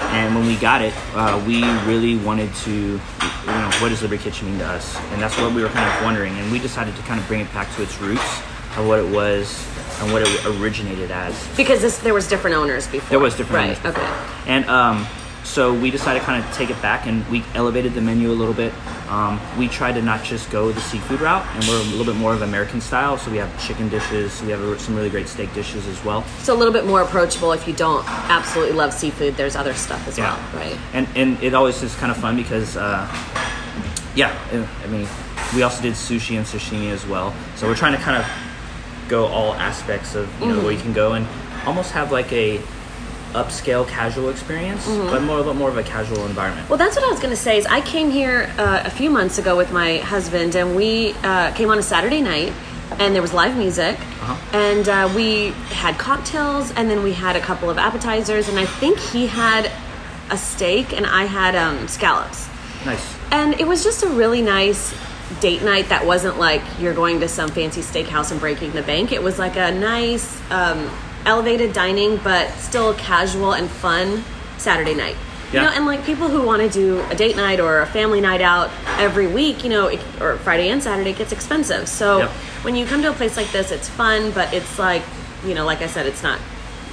and 0.00 0.34
when 0.34 0.46
we 0.46 0.54
got 0.56 0.80
it, 0.80 0.94
uh, 1.14 1.42
we 1.46 1.64
really 1.90 2.16
wanted 2.24 2.54
to, 2.56 2.70
you 2.70 2.98
know, 2.98 3.70
what 3.80 3.88
does 3.88 4.00
Liberty 4.02 4.22
Kitchen 4.22 4.48
mean 4.48 4.58
to 4.58 4.66
us? 4.66 4.96
And 5.12 5.20
that's 5.20 5.36
what 5.38 5.52
we 5.52 5.62
were 5.62 5.70
kind 5.70 5.90
of 5.90 6.04
wondering, 6.04 6.34
and 6.38 6.52
we 6.52 6.60
decided 6.60 6.94
to 6.94 7.02
kind 7.02 7.20
of 7.20 7.26
bring 7.26 7.40
it 7.40 7.52
back 7.52 7.74
to 7.74 7.82
its 7.82 7.98
roots 8.00 8.38
of 8.76 8.86
what 8.86 9.00
it 9.00 9.12
was 9.12 9.66
and 10.00 10.12
what 10.12 10.22
it 10.22 10.46
originated 10.46 11.10
as. 11.10 11.34
Because 11.56 11.80
this, 11.80 11.98
there 11.98 12.14
was 12.14 12.28
different 12.28 12.56
owners 12.56 12.86
before. 12.86 13.10
There 13.10 13.18
was 13.18 13.36
different 13.36 13.56
right? 13.56 13.64
owners 13.84 13.94
before. 13.94 14.02
Okay. 14.04 14.50
And 14.52 14.64
um, 14.66 15.06
so 15.44 15.72
we 15.72 15.90
decided 15.90 16.20
to 16.20 16.24
kind 16.26 16.44
of 16.44 16.52
take 16.52 16.70
it 16.70 16.80
back 16.82 17.06
and 17.06 17.26
we 17.28 17.42
elevated 17.54 17.94
the 17.94 18.00
menu 18.00 18.30
a 18.30 18.32
little 18.32 18.54
bit. 18.54 18.72
Um, 19.08 19.40
we 19.58 19.68
tried 19.68 19.92
to 19.92 20.02
not 20.02 20.22
just 20.22 20.50
go 20.50 20.70
the 20.70 20.80
seafood 20.82 21.22
route, 21.22 21.42
and 21.54 21.64
we're 21.66 21.80
a 21.80 21.84
little 21.84 22.04
bit 22.04 22.16
more 22.16 22.34
of 22.34 22.42
American 22.42 22.78
style. 22.82 23.16
So 23.16 23.30
we 23.30 23.38
have 23.38 23.50
chicken 23.66 23.88
dishes, 23.88 24.42
we 24.42 24.50
have 24.50 24.80
some 24.80 24.94
really 24.94 25.08
great 25.08 25.28
steak 25.28 25.52
dishes 25.54 25.86
as 25.86 26.04
well. 26.04 26.24
So 26.42 26.54
a 26.54 26.58
little 26.58 26.74
bit 26.74 26.84
more 26.84 27.00
approachable 27.00 27.52
if 27.52 27.66
you 27.66 27.72
don't 27.72 28.04
absolutely 28.28 28.74
love 28.74 28.92
seafood. 28.92 29.34
There's 29.36 29.56
other 29.56 29.72
stuff 29.72 30.06
as 30.06 30.18
Yeah. 30.18 30.36
well, 30.52 30.62
right? 30.62 30.78
And 30.92 31.08
and 31.16 31.42
it 31.42 31.54
always 31.54 31.82
is 31.82 31.94
kind 31.94 32.12
of 32.12 32.18
fun 32.18 32.36
because, 32.36 32.76
uh, 32.76 33.08
yeah, 34.14 34.36
I 34.84 34.86
mean, 34.88 35.08
we 35.54 35.62
also 35.62 35.80
did 35.80 35.94
sushi 35.94 36.36
and 36.36 36.44
sashimi 36.44 36.90
as 36.90 37.06
well. 37.06 37.32
So 37.56 37.66
we're 37.66 37.74
trying 37.74 37.96
to 37.96 37.98
kind 38.02 38.18
of 38.22 38.28
go 39.08 39.26
all 39.26 39.54
aspects 39.54 40.14
of 40.14 40.28
you 40.40 40.48
know 40.48 40.60
where 40.62 40.72
you 40.72 40.80
can 40.80 40.92
go 40.92 41.12
and 41.14 41.26
almost 41.66 41.92
have 41.92 42.12
like 42.12 42.32
a 42.32 42.60
upscale 43.32 43.86
casual 43.86 44.30
experience, 44.30 44.86
but 44.86 45.20
more 45.22 45.38
of 45.38 45.46
a 45.48 45.54
more 45.54 45.68
of 45.68 45.76
a 45.76 45.82
casual 45.82 46.24
environment. 46.26 46.68
Well, 46.68 46.78
that's 46.78 46.96
what 46.96 47.04
I 47.04 47.10
was 47.10 47.18
going 47.20 47.30
to 47.30 47.36
say. 47.36 47.58
Is 47.58 47.66
I 47.66 47.80
came 47.82 48.10
here 48.10 48.50
uh, 48.58 48.82
a 48.84 48.90
few 48.90 49.10
months 49.10 49.38
ago 49.38 49.56
with 49.56 49.70
my 49.72 49.98
husband, 49.98 50.54
and 50.54 50.74
we 50.74 51.12
uh, 51.22 51.52
came 51.52 51.70
on 51.70 51.78
a 51.78 51.82
Saturday 51.82 52.22
night, 52.22 52.52
and 52.98 53.14
there 53.14 53.20
was 53.22 53.34
live 53.34 53.56
music, 53.56 53.98
Uh-huh. 53.98 54.56
and 54.56 54.88
uh, 54.88 55.12
we 55.14 55.48
had 55.82 55.98
cocktails, 55.98 56.70
and 56.72 56.90
then 56.90 57.02
we 57.02 57.12
had 57.12 57.36
a 57.36 57.40
couple 57.40 57.68
of 57.68 57.76
appetizers, 57.76 58.48
and 58.48 58.58
I 58.58 58.64
think 58.64 58.98
he 58.98 59.26
had 59.26 59.70
a 60.30 60.38
steak, 60.38 60.92
and 60.96 61.06
I 61.06 61.24
had 61.24 61.54
um, 61.54 61.86
scallops. 61.88 62.48
Nice. 62.86 63.14
And 63.30 63.60
it 63.60 63.66
was 63.66 63.84
just 63.84 64.02
a 64.04 64.08
really 64.08 64.40
nice 64.40 64.94
date 65.40 65.62
night 65.62 65.88
that 65.90 66.06
wasn't 66.06 66.38
like 66.38 66.62
you're 66.80 66.94
going 66.94 67.20
to 67.20 67.28
some 67.28 67.48
fancy 67.50 67.80
steakhouse 67.82 68.30
and 68.30 68.40
breaking 68.40 68.72
the 68.72 68.82
bank. 68.82 69.12
It 69.12 69.22
was 69.22 69.38
like 69.38 69.56
a 69.56 69.70
nice 69.72 70.40
um, 70.50 70.90
elevated 71.26 71.72
dining, 71.72 72.16
but 72.18 72.48
still 72.54 72.94
casual 72.94 73.52
and 73.54 73.68
fun 73.68 74.24
Saturday 74.58 74.94
night. 74.94 75.16
You 75.50 75.60
know, 75.60 75.70
and 75.70 75.86
like 75.86 76.04
people 76.04 76.28
who 76.28 76.42
want 76.42 76.60
to 76.60 76.68
do 76.68 77.00
a 77.10 77.14
date 77.14 77.34
night 77.34 77.58
or 77.58 77.80
a 77.80 77.86
family 77.86 78.20
night 78.20 78.42
out 78.42 78.70
every 78.98 79.26
week, 79.26 79.64
you 79.64 79.70
know, 79.70 79.86
it, 79.86 80.00
or 80.20 80.36
Friday 80.38 80.68
and 80.68 80.82
Saturday, 80.82 81.12
it 81.12 81.16
gets 81.16 81.32
expensive. 81.32 81.88
So 81.88 82.18
Yep. 82.18 82.30
when 82.64 82.76
you 82.76 82.84
come 82.84 83.00
to 83.00 83.08
a 83.08 83.14
place 83.14 83.34
like 83.38 83.50
this, 83.50 83.70
it's 83.70 83.88
fun, 83.88 84.30
but 84.32 84.52
it's 84.52 84.78
like, 84.78 85.02
you 85.46 85.54
know, 85.54 85.64
like 85.64 85.80
I 85.80 85.86
said, 85.86 86.04
it's 86.04 86.22
not, 86.22 86.38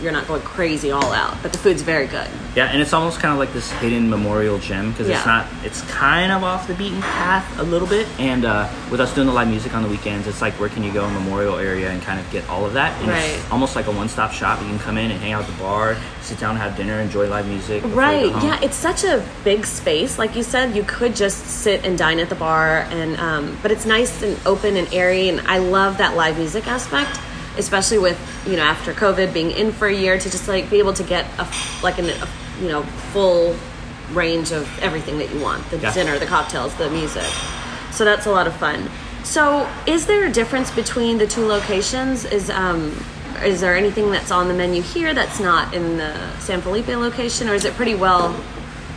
you're 0.01 0.11
not 0.11 0.27
going 0.27 0.41
crazy 0.41 0.91
all 0.91 1.11
out, 1.11 1.35
but 1.41 1.51
the 1.51 1.57
food's 1.57 1.81
very 1.81 2.07
good. 2.07 2.27
Yeah, 2.55 2.67
and 2.67 2.81
it's 2.81 2.93
almost 2.93 3.19
kind 3.19 3.31
of 3.33 3.39
like 3.39 3.51
this 3.53 3.71
hidden 3.73 4.09
memorial 4.09 4.59
gem 4.59 4.91
because 4.91 5.09
it's 5.09 5.25
not. 5.25 5.47
It's 5.63 5.81
kind 5.91 6.31
of 6.31 6.43
off 6.43 6.67
the 6.67 6.73
beaten 6.75 7.01
path 7.01 7.59
a 7.59 7.63
little 7.63 7.87
bit, 7.87 8.07
and 8.19 8.45
uh, 8.45 8.69
with 8.91 8.99
us 8.99 9.13
doing 9.13 9.27
the 9.27 9.33
live 9.33 9.47
music 9.49 9.73
on 9.73 9.83
the 9.83 9.89
weekends, 9.89 10.27
it's 10.27 10.41
like 10.41 10.53
where 10.59 10.69
can 10.69 10.83
you 10.83 10.91
go 10.93 11.05
in 11.07 11.13
memorial 11.13 11.57
area 11.57 11.89
and 11.89 12.01
kind 12.01 12.19
of 12.19 12.29
get 12.31 12.47
all 12.49 12.65
of 12.65 12.73
that. 12.73 12.97
And 13.01 13.09
Right. 13.09 13.21
It's 13.29 13.51
almost 13.51 13.75
like 13.75 13.87
a 13.87 13.91
one-stop 13.91 14.31
shop. 14.31 14.59
You 14.61 14.67
can 14.67 14.79
come 14.79 14.97
in 14.97 15.11
and 15.11 15.19
hang 15.19 15.33
out 15.33 15.43
at 15.43 15.47
the 15.49 15.57
bar, 15.61 15.97
sit 16.21 16.39
down, 16.39 16.55
have 16.55 16.75
dinner, 16.77 16.99
enjoy 16.99 17.27
live 17.29 17.47
music. 17.47 17.83
Right. 17.87 18.27
Yeah, 18.43 18.59
it's 18.61 18.75
such 18.75 19.03
a 19.03 19.25
big 19.43 19.65
space. 19.65 20.17
Like 20.17 20.35
you 20.35 20.43
said, 20.43 20.75
you 20.75 20.83
could 20.83 21.15
just 21.15 21.45
sit 21.45 21.85
and 21.85 21.97
dine 21.97 22.19
at 22.19 22.29
the 22.29 22.35
bar, 22.35 22.79
and 22.89 23.17
um, 23.17 23.57
but 23.61 23.71
it's 23.71 23.85
nice 23.85 24.21
and 24.23 24.37
open 24.45 24.75
and 24.77 24.91
airy, 24.93 25.29
and 25.29 25.41
I 25.41 25.57
love 25.59 25.97
that 25.97 26.15
live 26.15 26.37
music 26.37 26.67
aspect, 26.67 27.19
especially 27.57 27.97
with 27.99 28.19
you 28.47 28.55
know 28.57 28.63
after 28.63 28.93
COVID 28.93 29.33
being 29.33 29.51
in 29.51 29.71
for 29.71 29.87
a 29.87 29.93
year 29.93 30.17
to 30.17 30.29
just 30.29 30.47
like 30.47 30.69
be 30.69 30.79
able 30.79 30.93
to 30.93 31.03
get 31.03 31.25
a 31.39 31.47
like 31.83 31.97
an, 31.97 32.09
a 32.09 32.27
you 32.61 32.67
know 32.67 32.83
full 33.13 33.55
range 34.13 34.51
of 34.51 34.67
everything 34.79 35.17
that 35.17 35.33
you 35.33 35.39
want 35.41 35.67
the 35.71 35.77
Yeah. 35.77 35.91
dinner, 35.93 36.19
the 36.19 36.25
cocktails, 36.27 36.73
the 36.75 36.89
music. 36.89 37.25
So 37.91 38.05
that's 38.05 38.25
a 38.25 38.31
lot 38.31 38.45
of 38.47 38.55
fun. 38.55 38.89
So, 39.23 39.67
is 39.87 40.05
there 40.05 40.25
a 40.27 40.31
difference 40.31 40.69
between 40.69 41.17
the 41.17 41.25
two 41.25 41.45
locations? 41.47 42.25
Is 42.25 42.49
um, 42.51 42.95
is 43.43 43.59
there 43.61 43.75
anything 43.75 44.11
that's 44.11 44.29
on 44.31 44.47
the 44.47 44.53
menu 44.53 44.81
here 44.81 45.13
that's 45.13 45.39
not 45.39 45.73
in 45.73 45.97
the 45.97 46.13
San 46.39 46.61
Felipe 46.61 46.87
location, 46.87 47.49
or 47.49 47.53
is 47.55 47.65
it 47.65 47.73
pretty 47.73 47.95
well 47.95 48.33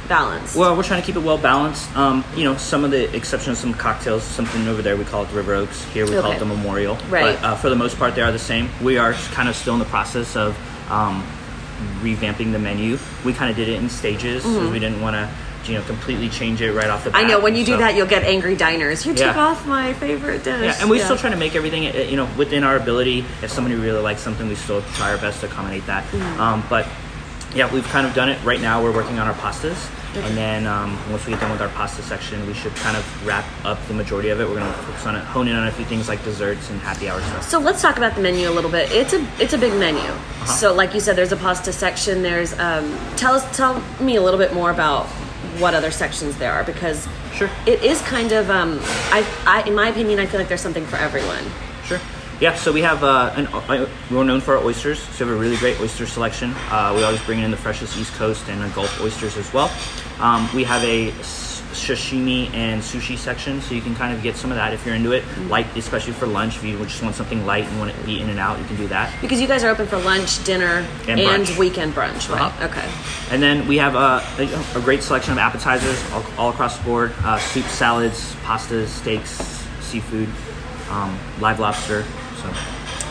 balanced. 0.09 0.57
Well, 0.57 0.77
we're 0.77 0.83
trying 0.83 1.01
to 1.01 1.07
keep 1.07 1.17
it 1.17 1.23
well 1.23 1.39
balanced. 1.39 1.95
Um, 1.97 2.25
you 2.35 2.45
know, 2.45 2.57
some 2.57 2.85
of 2.85 2.91
the 2.91 3.15
exceptions, 3.15 3.59
some 3.59 3.75
cocktails, 3.75 4.23
something 4.23 4.67
over 4.69 4.83
there 4.83 4.97
we 4.97 5.05
call 5.05 5.23
it 5.25 5.29
the 5.29 5.37
River 5.37 5.55
Oaks. 5.55 5.85
Here 5.93 6.05
we 6.07 6.13
call 6.13 6.33
it 6.33 6.39
the 6.39 6.45
Memorial. 6.47 6.97
Right. 7.09 7.37
But 7.41 7.45
uh, 7.45 7.57
for 7.57 7.69
the 7.71 7.77
most 7.77 7.99
part, 7.99 8.15
they 8.15 8.23
are 8.23 8.33
the 8.33 8.39
same. 8.39 8.69
We 8.83 8.99
are 8.99 9.13
kind 9.33 9.49
of 9.49 9.55
still 9.57 9.75
in 9.75 9.79
the 9.81 9.85
process 9.87 10.37
of 10.37 10.57
um, 10.91 11.23
revamping 12.01 12.53
the 12.53 12.59
menu. 12.59 12.99
We 13.25 13.33
kind 13.33 13.51
of 13.51 13.57
did 13.57 13.69
it 13.69 13.77
in 13.81 13.89
stages. 13.89 14.43
'cause 14.43 14.71
We 14.71 14.79
didn't 14.79 15.01
want 15.01 15.15
to, 15.17 15.29
you 15.71 15.79
know, 15.79 15.85
completely 15.85 16.29
change 16.29 16.61
it 16.63 16.73
right 16.73 16.89
off 16.89 17.05
the 17.05 17.11
bat. 17.11 17.21
Mm-hmm. 17.21 17.31
I 17.31 17.35
know 17.35 17.41
when 17.41 17.55
you 17.55 17.65
do 17.65 17.77
that, 17.77 17.95
you'll 17.95 18.07
get 18.07 18.23
angry 18.25 18.57
diners. 18.57 19.05
You 19.05 19.13
took 19.15 19.35
Yeah. 19.37 19.41
off 19.47 19.67
my 19.67 19.93
favorite 19.95 20.43
dish. 20.45 20.63
Yeah, 20.65 20.77
and 20.81 20.89
we 20.91 20.99
Yeah. 20.99 21.05
still 21.05 21.17
try 21.19 21.31
to 21.31 21.37
make 21.37 21.55
everything, 21.55 21.87
uh, 21.87 21.99
you 22.09 22.17
know, 22.17 22.27
within 22.37 22.65
our 22.65 22.77
ability. 22.77 23.25
If 23.43 23.51
somebody 23.53 23.75
really 23.77 24.01
likes 24.01 24.23
something, 24.23 24.49
we 24.49 24.55
still 24.55 24.83
try 24.95 25.11
our 25.11 25.19
best 25.19 25.41
to 25.41 25.47
accommodate 25.47 25.87
that. 25.87 26.05
Mm-hmm. 26.11 26.41
Um, 26.41 26.63
but 26.71 26.87
yeah, 27.55 27.73
we've 27.73 27.87
kind 27.89 28.07
of 28.07 28.15
done 28.15 28.29
it. 28.29 28.43
Right 28.45 28.61
now, 28.61 28.83
we're 28.83 28.95
working 28.95 29.19
on 29.19 29.27
our 29.27 29.35
pastas, 29.35 29.91
and 30.17 30.37
then 30.37 30.67
um, 30.67 30.99
once 31.11 31.25
we 31.27 31.33
get 31.33 31.41
done 31.41 31.51
with 31.51 31.61
our 31.63 31.69
pasta 31.71 32.03
section, 32.03 32.47
we 32.47 32.53
should 32.55 32.75
kind 32.77 32.97
of 32.97 33.27
wrap 33.27 33.45
up 33.65 33.79
the 33.89 33.95
majority 33.95 34.29
of 34.29 34.41
it. 34.41 34.49
We're 34.49 34.57
going 34.59 34.71
to 34.73 34.79
focus 34.81 35.07
on 35.07 35.17
it, 35.17 35.25
hone 35.25 35.49
in 35.49 35.57
on 35.57 35.67
a 35.67 35.73
few 35.73 35.85
things 35.87 36.09
like 36.09 36.23
desserts 36.25 36.71
and 36.71 36.81
happy 36.81 37.09
hour 37.09 37.21
stuff. 37.21 37.49
So 37.49 37.59
let's 37.59 37.81
talk 37.81 37.97
about 37.97 38.15
the 38.15 38.21
menu 38.21 38.49
a 38.49 38.53
little 38.53 38.71
bit. 38.71 38.91
It's 38.93 39.13
a 39.13 39.27
it's 39.39 39.55
a 39.55 39.59
big 39.59 39.73
menu. 39.79 40.01
Uh-huh. 40.01 40.47
So 40.47 40.75
like 40.75 40.95
you 40.95 41.01
said, 41.01 41.17
there's 41.17 41.33
a 41.33 41.37
pasta 41.37 41.73
section. 41.73 42.23
There's 42.23 42.53
um, 42.59 42.97
tell 43.17 43.35
us 43.35 43.57
tell 43.57 43.83
me 44.01 44.17
a 44.17 44.23
little 44.23 44.39
bit 44.39 44.53
more 44.53 44.71
about 44.71 45.07
what 45.59 45.75
other 45.75 45.91
sections 45.91 46.37
there 46.39 46.53
are 46.53 46.65
because 46.65 47.09
Sure. 47.35 47.51
it 47.67 47.83
is 47.85 48.01
kind 48.03 48.33
of 48.33 48.51
um, 48.51 48.79
I, 49.11 49.25
I 49.47 49.63
in 49.69 49.75
my 49.75 49.89
opinion 49.89 50.19
I 50.19 50.27
feel 50.27 50.41
like 50.41 50.49
there's 50.49 50.61
something 50.61 50.85
for 50.87 50.97
everyone. 50.97 51.45
Sure. 51.85 52.01
Yeah, 52.41 52.55
so 52.55 52.71
we 52.73 52.83
have 52.83 53.03
uh, 53.03 53.33
an, 53.37 53.49
uh, 53.49 53.89
we're 54.13 54.23
known 54.23 54.41
for 54.41 54.57
our 54.57 54.65
oysters. 54.65 55.01
So 55.01 55.25
we 55.25 55.31
have 55.31 55.39
a 55.39 55.41
really 55.41 55.57
great 55.57 55.81
oyster 55.81 56.07
selection. 56.07 56.53
Uh, 56.71 56.93
we 56.97 57.03
always 57.03 57.21
bring 57.23 57.41
in 57.41 57.51
the 57.51 57.57
freshest 57.57 57.97
East 57.99 58.13
Coast 58.15 58.49
and 58.49 58.63
uh, 58.63 58.69
Gulf 58.69 59.01
oysters 59.01 59.37
as 59.37 59.53
well. 59.53 59.71
Um, 60.21 60.49
we 60.55 60.63
have 60.63 60.85
a 60.85 61.11
sashimi 61.11 62.53
and 62.55 62.81
sushi 62.81 63.17
section, 63.19 63.61
so 63.61 63.75
you 63.75 63.81
can 63.81 63.95
kind 63.97 64.15
of 64.17 64.23
get 64.23 64.37
some 64.37 64.53
of 64.53 64.57
that 64.57 64.73
if 64.73 64.87
you're 64.87 64.95
into 64.95 65.11
it. 65.13 65.25
Light, 65.49 65.67
especially 65.77 66.13
for 66.13 66.29
lunch, 66.29 66.57
if 66.57 66.65
you 66.65 66.79
just 66.85 67.03
want 67.03 67.17
something 67.17 67.45
light 67.45 67.65
and 67.65 67.79
want 67.81 67.91
it 67.91 67.95
to 67.99 68.05
be 68.07 68.21
in 68.21 68.31
and 68.31 68.39
out, 68.39 68.57
you 68.61 68.65
can 68.67 68.77
do 68.77 68.87
that. 68.87 69.13
Because 69.21 69.41
you 69.41 69.49
guys 69.49 69.65
are 69.65 69.71
open 69.71 69.89
for 69.89 69.99
lunch, 69.99 70.43
dinner, 70.45 70.87
And 71.09 71.19
and, 71.21 71.45
brunch. 71.45 71.59
weekend 71.59 71.93
brunch, 71.95 72.31
right? 72.33 72.41
Uh-huh. 72.41 72.67
Okay. 72.67 72.89
And 73.35 73.43
then 73.43 73.67
we 73.67 73.79
have 73.79 73.97
uh, 73.97 74.23
a, 74.39 74.79
a 74.79 74.81
great 74.83 75.03
selection 75.03 75.33
of 75.33 75.39
appetizers 75.39 76.01
all, 76.13 76.25
all 76.39 76.51
across 76.51 76.79
the 76.79 76.85
board: 76.85 77.13
uh, 77.25 77.39
soup, 77.39 77.65
salads, 77.67 78.35
pastas, 78.45 78.87
steaks, 78.87 79.67
seafood, 79.81 80.29
um, 80.91 81.19
live 81.41 81.59
lobster. 81.59 82.05
So. 82.43 82.51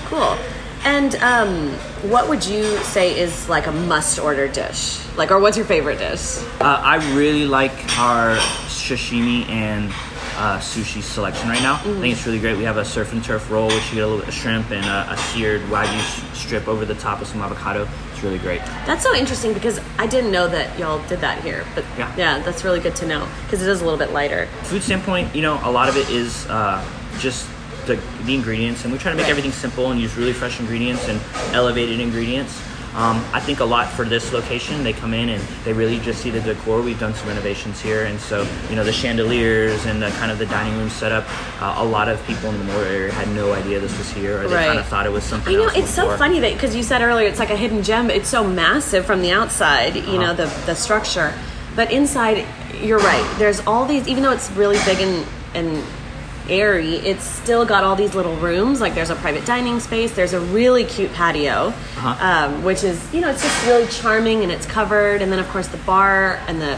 Cool. 0.08 0.38
And 0.84 1.16
um, 1.16 1.72
what 2.10 2.30
would 2.30 2.46
you 2.46 2.64
say 2.78 3.20
is 3.20 3.50
like 3.50 3.68
a 3.68 3.72
must-order 3.72 4.48
dish? 4.48 5.00
Like, 5.18 5.32
or 5.32 5.40
what's 5.40 5.58
your 5.58 5.66
favorite 5.66 5.98
dish? 6.00 6.38
Uh, 6.62 6.80
I 6.84 6.96
really 7.16 7.46
like 7.46 7.72
our 7.98 8.38
sashimi 8.68 9.50
and 9.50 9.90
uh, 10.38 10.60
sushi 10.60 11.02
selection 11.02 11.50
right 11.50 11.62
now. 11.62 11.76
I 11.76 11.80
think 12.00 12.14
it's 12.16 12.26
really 12.26 12.40
great. 12.40 12.58
We 12.58 12.64
have 12.64 12.78
a 12.78 12.86
surf 12.86 13.12
and 13.12 13.24
turf 13.24 13.50
roll, 13.50 13.68
which 13.68 13.90
you 13.90 13.96
get 13.96 14.04
a 14.04 14.08
little 14.08 14.20
bit 14.20 14.28
of 14.28 14.34
shrimp 14.36 14.70
and 14.72 14.86
a, 14.86 15.12
a 15.12 15.18
seared 15.18 15.62
wagyu 15.64 16.00
strip 16.36 16.68
over 16.68 16.86
the 16.86 16.96
top 16.96 17.20
with 17.20 17.28
some 17.28 17.42
avocado. 17.42 17.88
It's 18.14 18.24
really 18.24 18.38
great. 18.38 18.60
That's 18.86 19.04
so 19.04 19.14
interesting 19.16 19.54
because 19.54 19.82
I 19.98 20.06
didn't 20.08 20.32
know 20.32 20.48
that 20.48 20.78
y'all 20.80 21.06
did 21.08 21.20
that 21.22 21.44
here. 21.44 21.66
But 21.76 21.84
Yeah. 21.98 22.16
yeah, 22.16 22.40
that's 22.40 22.64
really 22.64 22.80
good 22.80 22.96
to 22.98 23.08
know 23.08 23.28
because 23.46 23.62
it 23.64 23.68
is 23.68 23.82
a 23.82 23.84
little 23.84 24.00
bit 24.00 24.14
lighter. 24.14 24.46
Food 24.64 24.84
standpoint, 24.84 25.36
you 25.36 25.42
know, 25.42 25.60
a 25.64 25.72
lot 25.72 25.90
of 25.90 25.98
it 25.98 26.08
is 26.12 26.46
uh, 26.48 26.86
just 27.18 27.50
the, 27.88 28.00
the 28.26 28.36
ingredients, 28.36 28.84
and 28.84 28.94
we 28.94 29.00
try 29.00 29.12
to 29.12 29.18
make 29.18 29.24
Right. 29.26 29.32
everything 29.32 29.52
simple 29.52 29.92
and 29.92 30.00
use 30.00 30.16
really 30.16 30.34
fresh 30.34 30.60
ingredients 30.60 31.08
and 31.08 31.20
elevated 31.56 32.00
ingredients. 32.00 32.62
Um, 32.96 33.24
I 33.32 33.40
think 33.40 33.60
a 33.60 33.66
lot 33.66 33.88
for 33.90 34.06
this 34.06 34.34
location, 34.34 34.84
they 34.84 34.94
come 34.94 35.14
in 35.14 35.30
and 35.30 35.44
they 35.64 35.72
really 35.74 36.00
just 36.00 36.20
see 36.20 36.32
the 36.32 36.40
decor. 36.42 36.82
We've 36.82 37.00
done 37.00 37.14
some 37.14 37.28
renovations 37.28 37.80
here, 37.80 38.06
and 38.06 38.20
so 38.20 38.48
you 38.72 38.76
know 38.76 38.84
the 38.84 38.94
chandeliers 38.94 39.86
and 39.86 40.02
the 40.02 40.10
kind 40.12 40.32
of 40.32 40.40
the 40.40 40.48
dining 40.48 40.76
room 40.80 40.90
setup. 40.90 41.24
Uh, 41.62 41.76
a 41.78 41.86
lot 41.86 42.10
of 42.10 42.26
people 42.26 42.50
in 42.50 42.58
the 42.58 42.64
Moore 42.64 42.84
area 42.86 43.12
had 43.12 43.28
no 43.36 43.54
idea 43.54 43.80
this 43.80 43.96
was 44.00 44.10
here, 44.12 44.40
or 44.42 44.48
they 44.48 44.56
Right. 44.56 44.68
kind 44.68 44.80
of 44.80 44.88
thought 44.88 45.06
it 45.06 45.12
was 45.12 45.24
something 45.24 45.54
You 45.54 45.60
know 45.60 45.70
it's 45.76 45.92
so 45.92 46.16
funny 46.18 46.40
that 46.40 46.54
because 46.54 46.76
you 46.76 46.82
said 46.82 47.02
earlier 47.04 47.28
it's 47.28 47.40
like 47.40 47.52
a 47.52 47.58
hidden 47.58 47.84
gem. 47.84 48.10
It's 48.10 48.30
so 48.30 48.44
massive 48.44 49.06
from 49.06 49.22
the 49.22 49.32
outside, 49.32 49.96
you 49.96 50.18
know, 50.18 50.34
the 50.34 50.46
the 50.66 50.74
structure, 50.74 51.34
but 51.76 51.92
inside, 51.92 52.46
you're 52.82 53.00
right. 53.00 53.36
There's 53.38 53.60
all 53.68 53.86
these, 53.86 54.08
even 54.08 54.24
though 54.24 54.32
it's 54.32 54.50
really 54.52 54.80
big 54.86 55.00
and 55.02 55.24
and 55.54 55.84
airy, 56.50 56.96
it's 56.96 57.24
still 57.24 57.66
got 57.66 57.84
all 57.84 57.96
these 57.96 58.16
little 58.16 58.36
rooms. 58.38 58.80
Like 58.82 58.96
there's 58.96 59.10
a 59.10 59.16
private 59.16 59.46
dining 59.46 59.80
space. 59.80 60.12
There's 60.14 60.34
a 60.34 60.40
really 60.40 60.84
cute 60.86 61.14
patio, 61.14 61.68
Uh-huh. 61.98 62.16
um, 62.26 62.64
which 62.64 62.84
is 62.84 63.02
you 63.14 63.22
know 63.22 63.30
it's 63.30 63.42
just 63.44 63.66
really 63.68 63.88
charming 63.88 64.44
and 64.44 64.52
it's 64.52 64.66
covered. 64.66 65.22
And 65.22 65.32
then 65.32 65.40
of 65.40 65.48
course 65.50 65.68
the 65.68 65.78
bar 65.80 66.40
and 66.48 66.62
the 66.62 66.78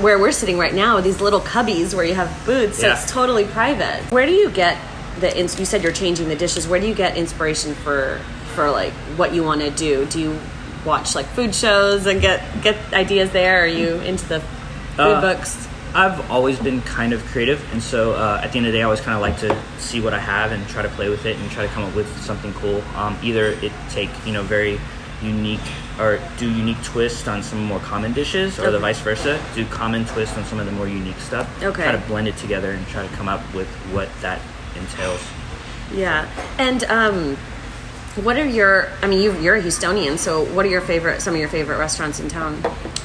where 0.00 0.18
we're 0.18 0.32
sitting 0.32 0.58
right 0.58 0.74
now, 0.74 1.00
these 1.00 1.20
little 1.20 1.40
cubbies 1.40 1.94
where 1.94 2.04
you 2.04 2.14
have 2.14 2.30
booths, 2.44 2.78
so 2.78 2.86
Yeah. 2.88 2.92
it's 2.94 3.10
totally 3.10 3.44
private. 3.44 4.02
Where 4.10 4.26
do 4.26 4.32
you 4.32 4.50
get 4.50 4.76
the? 5.20 5.34
You 5.36 5.64
said 5.64 5.82
you're 5.82 5.92
changing 5.92 6.28
the 6.28 6.36
dishes. 6.36 6.68
Where 6.68 6.78
do 6.80 6.86
you 6.86 6.94
get 6.94 7.16
inspiration 7.16 7.74
for 7.74 8.20
for 8.54 8.70
like 8.70 8.92
what 9.16 9.32
you 9.34 9.42
want 9.42 9.62
to 9.62 9.70
do? 9.70 10.04
Do 10.06 10.20
you 10.20 10.38
watch 10.84 11.14
like 11.14 11.26
food 11.26 11.54
shows 11.54 12.06
and 12.06 12.20
get 12.20 12.42
get 12.62 12.76
ideas 12.92 13.30
there? 13.30 13.62
Are 13.64 13.66
you 13.66 13.96
into 14.00 14.26
the 14.28 14.40
food 14.96 15.00
Uh, 15.00 15.20
books? 15.22 15.65
I've 15.96 16.30
always 16.30 16.58
been 16.58 16.82
kind 16.82 17.14
of 17.14 17.24
creative, 17.24 17.72
and 17.72 17.82
so 17.82 18.12
uh, 18.12 18.42
at 18.44 18.52
the 18.52 18.58
end 18.58 18.66
of 18.66 18.72
the 18.74 18.78
day, 18.78 18.82
I 18.82 18.84
always 18.84 19.00
kind 19.00 19.14
of 19.14 19.22
like 19.22 19.38
to 19.38 19.80
see 19.80 19.98
what 19.98 20.12
I 20.12 20.18
have 20.18 20.52
and 20.52 20.68
try 20.68 20.82
to 20.82 20.90
play 20.90 21.08
with 21.08 21.24
it 21.24 21.38
and 21.38 21.50
try 21.50 21.66
to 21.66 21.72
come 21.72 21.84
up 21.84 21.94
with 21.96 22.06
something 22.20 22.52
cool. 22.52 22.82
Um, 22.96 23.16
either 23.22 23.46
it 23.62 23.72
take 23.88 24.10
you 24.26 24.34
know 24.34 24.42
very 24.42 24.78
unique 25.22 25.58
or 25.98 26.20
do 26.36 26.50
unique 26.50 26.82
twist 26.82 27.28
on 27.28 27.42
some 27.42 27.64
more 27.64 27.78
common 27.80 28.12
dishes, 28.12 28.58
or 28.58 28.70
the 28.70 28.78
vice 28.78 29.00
versa, 29.00 29.42
do 29.54 29.64
common 29.68 30.04
twist 30.04 30.36
on 30.36 30.44
some 30.44 30.60
of 30.60 30.66
the 30.66 30.72
more 30.72 30.86
unique 30.86 31.18
stuff. 31.18 31.48
Okay. 31.62 31.84
Try 31.84 31.92
to 31.92 32.06
blend 32.08 32.28
it 32.28 32.36
together 32.36 32.72
and 32.72 32.86
try 32.88 33.08
to 33.08 33.14
come 33.14 33.26
up 33.26 33.40
with 33.54 33.68
what 33.94 34.10
that 34.20 34.42
entails. 34.76 35.26
Yeah. 35.94 36.28
And 36.58 36.84
um, 36.84 37.36
what 38.16 38.36
are 38.36 38.44
your? 38.44 38.90
I 39.00 39.06
mean, 39.06 39.22
you, 39.22 39.32
you're 39.40 39.56
a 39.56 39.62
Houstonian, 39.62 40.18
so 40.18 40.44
what 40.52 40.66
are 40.66 40.68
your 40.68 40.82
favorite? 40.82 41.22
Some 41.22 41.32
of 41.32 41.40
your 41.40 41.48
favorite 41.48 41.78
restaurants 41.78 42.20
in 42.20 42.28
town? 42.28 42.62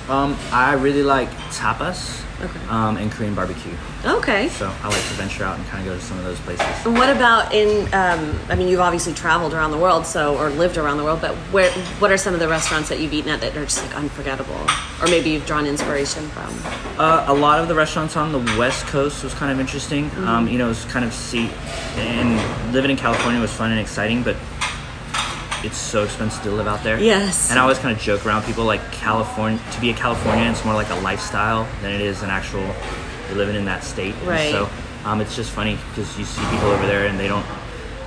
Um, 0.09 0.37
I 0.51 0.73
really 0.73 1.03
like 1.03 1.29
tapas 1.53 2.21
Okay. 2.43 2.59
um, 2.69 2.97
and 2.97 3.11
Korean 3.11 3.35
barbecue, 3.35 3.73
Okay. 4.05 4.49
so 4.49 4.73
I 4.83 4.87
like 4.87 4.95
to 4.97 5.13
venture 5.13 5.43
out 5.43 5.57
and 5.57 5.67
kind 5.67 5.85
of 5.87 5.93
go 5.93 5.99
to 5.99 6.03
some 6.03 6.17
of 6.17 6.23
those 6.23 6.39
places. 6.39 6.65
And 6.85 6.95
what 6.95 7.09
about 7.15 7.53
in? 7.53 7.85
Um, 7.93 8.39
I 8.49 8.55
mean, 8.55 8.67
you've 8.67 8.79
obviously 8.79 9.13
traveled 9.13 9.53
around 9.53 9.71
the 9.71 9.77
world, 9.77 10.05
so 10.05 10.37
or 10.37 10.49
lived 10.49 10.77
around 10.77 10.97
the 10.97 11.03
world. 11.03 11.21
But 11.21 11.35
where? 11.53 11.71
What 11.99 12.11
are 12.11 12.17
some 12.17 12.33
of 12.33 12.39
the 12.39 12.47
restaurants 12.47 12.89
that 12.89 12.99
you've 12.99 13.13
eaten 13.13 13.29
at 13.29 13.41
that 13.41 13.55
are 13.55 13.63
just 13.65 13.83
like 13.85 13.95
unforgettable, 13.95 14.59
or 15.01 15.07
maybe 15.07 15.29
you've 15.31 15.45
drawn 15.45 15.65
inspiration 15.65 16.27
from? 16.29 16.51
Uh, 16.99 17.25
a 17.27 17.33
lot 17.33 17.59
of 17.59 17.67
the 17.67 17.75
restaurants 17.75 18.15
on 18.17 18.31
the 18.31 18.39
West 18.57 18.85
Coast 18.87 19.23
was 19.23 19.33
kind 19.33 19.51
of 19.51 19.59
interesting. 19.59 20.09
Um, 20.25 20.47
you 20.47 20.57
know, 20.57 20.65
it 20.65 20.69
was 20.69 20.85
kind 20.85 21.05
of 21.05 21.13
see, 21.13 21.49
and 21.95 22.73
living 22.73 22.91
in 22.91 22.97
California 22.97 23.39
was 23.39 23.51
fun 23.53 23.71
and 23.71 23.79
exciting, 23.79 24.23
but 24.23 24.35
it's 25.63 25.77
so 25.77 26.03
expensive 26.03 26.43
to 26.43 26.51
live 26.51 26.67
out 26.67 26.83
there. 26.83 26.99
Yes. 26.99 27.49
And 27.49 27.59
I 27.59 27.61
always 27.63 27.77
kind 27.77 27.95
of 27.95 28.01
joke 28.01 28.25
around 28.25 28.43
people 28.43 28.63
like 28.65 28.81
California. 28.91 29.59
To 29.73 29.81
be 29.81 29.89
a 29.89 29.93
Californian, 29.93 30.47
it's 30.47 30.65
more 30.65 30.73
like 30.73 30.89
a 30.89 30.95
lifestyle 31.01 31.67
than 31.81 31.91
it 31.91 32.01
is 32.01 32.23
an 32.23 32.29
actual 32.29 32.61
you're 33.29 33.37
living 33.37 33.55
in 33.55 33.65
that 33.65 33.83
state. 33.83 34.15
And 34.15 34.27
Right. 34.27 34.51
so 34.51 34.69
um, 35.05 35.21
it's 35.21 35.35
just 35.35 35.51
funny 35.51 35.77
because 35.89 36.17
you 36.19 36.25
see 36.25 36.41
people 36.49 36.67
over 36.69 36.85
there 36.87 37.07
and 37.07 37.19
they 37.19 37.27
don't, 37.27 37.45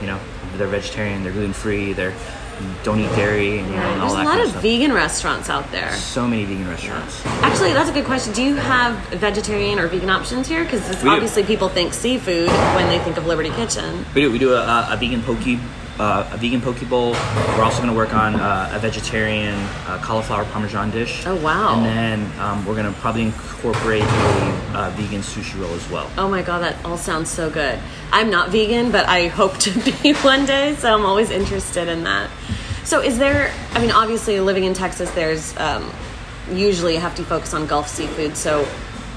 you 0.00 0.06
know, 0.06 0.18
they're 0.56 0.66
vegetarian, 0.68 1.22
they're 1.22 1.32
gluten 1.32 1.52
free, 1.52 1.92
they're 1.92 2.14
don't 2.84 3.00
eat 3.00 3.08
dairy, 3.16 3.58
and, 3.58 3.66
you 3.68 3.74
know, 3.74 3.82
and 3.82 4.00
all 4.00 4.10
There's 4.10 4.12
a 4.12 4.16
that 4.18 4.24
lot 4.26 4.30
kind 4.30 4.40
of 4.42 4.46
of 4.46 4.50
stuff. 4.52 4.62
vegan 4.62 4.92
restaurants 4.92 5.50
out 5.50 5.68
there. 5.72 5.92
so 5.94 6.24
many 6.28 6.44
vegan 6.44 6.68
restaurants. 6.68 7.20
Actually, 7.42 7.72
that's 7.72 7.90
a 7.90 7.92
good 7.92 8.04
question. 8.04 8.32
Do 8.32 8.44
you 8.44 8.54
have 8.54 8.96
vegetarian 9.08 9.80
or 9.80 9.88
vegan 9.88 10.08
options 10.08 10.46
here? 10.46 10.62
Because 10.62 10.86
We 10.98 11.02
do. 11.02 11.08
obviously 11.08 11.42
people 11.42 11.68
think 11.68 11.92
seafood 11.92 12.48
when 12.76 12.86
they 12.88 13.00
think 13.00 13.16
of 13.16 13.26
Liberty 13.26 13.50
Kitchen. 13.50 14.04
We 14.14 14.20
do. 14.20 14.30
We 14.30 14.38
do 14.38 14.52
a, 14.54 14.60
a, 14.60 14.88
a 14.92 14.96
vegan 14.96 15.22
poke, 15.24 15.40
uh, 15.98 16.28
a 16.32 16.36
vegan 16.36 16.60
poke 16.60 16.80
bowl. 16.88 17.12
We're 17.12 17.62
also 17.62 17.78
going 17.78 17.90
to 17.90 17.96
work 17.96 18.14
on 18.14 18.34
uh, 18.36 18.70
a 18.72 18.78
vegetarian 18.78 19.54
uh, 19.86 20.00
cauliflower 20.02 20.44
parmesan 20.46 20.90
dish. 20.90 21.24
Oh, 21.26 21.36
wow. 21.36 21.76
And 21.76 21.84
then 21.84 22.40
um, 22.40 22.64
we're 22.66 22.74
going 22.74 22.92
to 22.92 23.00
probably 23.00 23.22
incorporate 23.22 24.02
a 24.02 24.06
uh, 24.74 24.92
vegan 24.96 25.20
sushi 25.20 25.60
roll 25.60 25.72
as 25.72 25.88
well. 25.90 26.10
Oh 26.18 26.28
my 26.28 26.42
god, 26.42 26.60
that 26.62 26.84
all 26.84 26.98
sounds 26.98 27.30
so 27.30 27.48
good. 27.50 27.78
I'm 28.12 28.30
not 28.30 28.50
vegan, 28.50 28.90
but 28.90 29.06
I 29.08 29.28
hope 29.28 29.56
to 29.58 29.92
be 30.02 30.14
one 30.14 30.46
day, 30.46 30.74
so 30.76 30.92
I'm 30.94 31.06
always 31.06 31.30
interested 31.30 31.88
in 31.88 32.04
that. 32.04 32.28
So, 32.84 33.00
is 33.00 33.16
there? 33.18 33.50
I 33.72 33.78
mean, 33.80 33.90
obviously, 33.92 34.38
living 34.40 34.64
in 34.64 34.74
Texas, 34.74 35.10
there's 35.12 35.56
um, 35.56 35.90
usually 36.50 36.96
a 36.96 37.00
hefty 37.00 37.22
focus 37.22 37.54
on 37.54 37.66
Gulf 37.66 37.88
seafood. 37.88 38.36
So, 38.36 38.68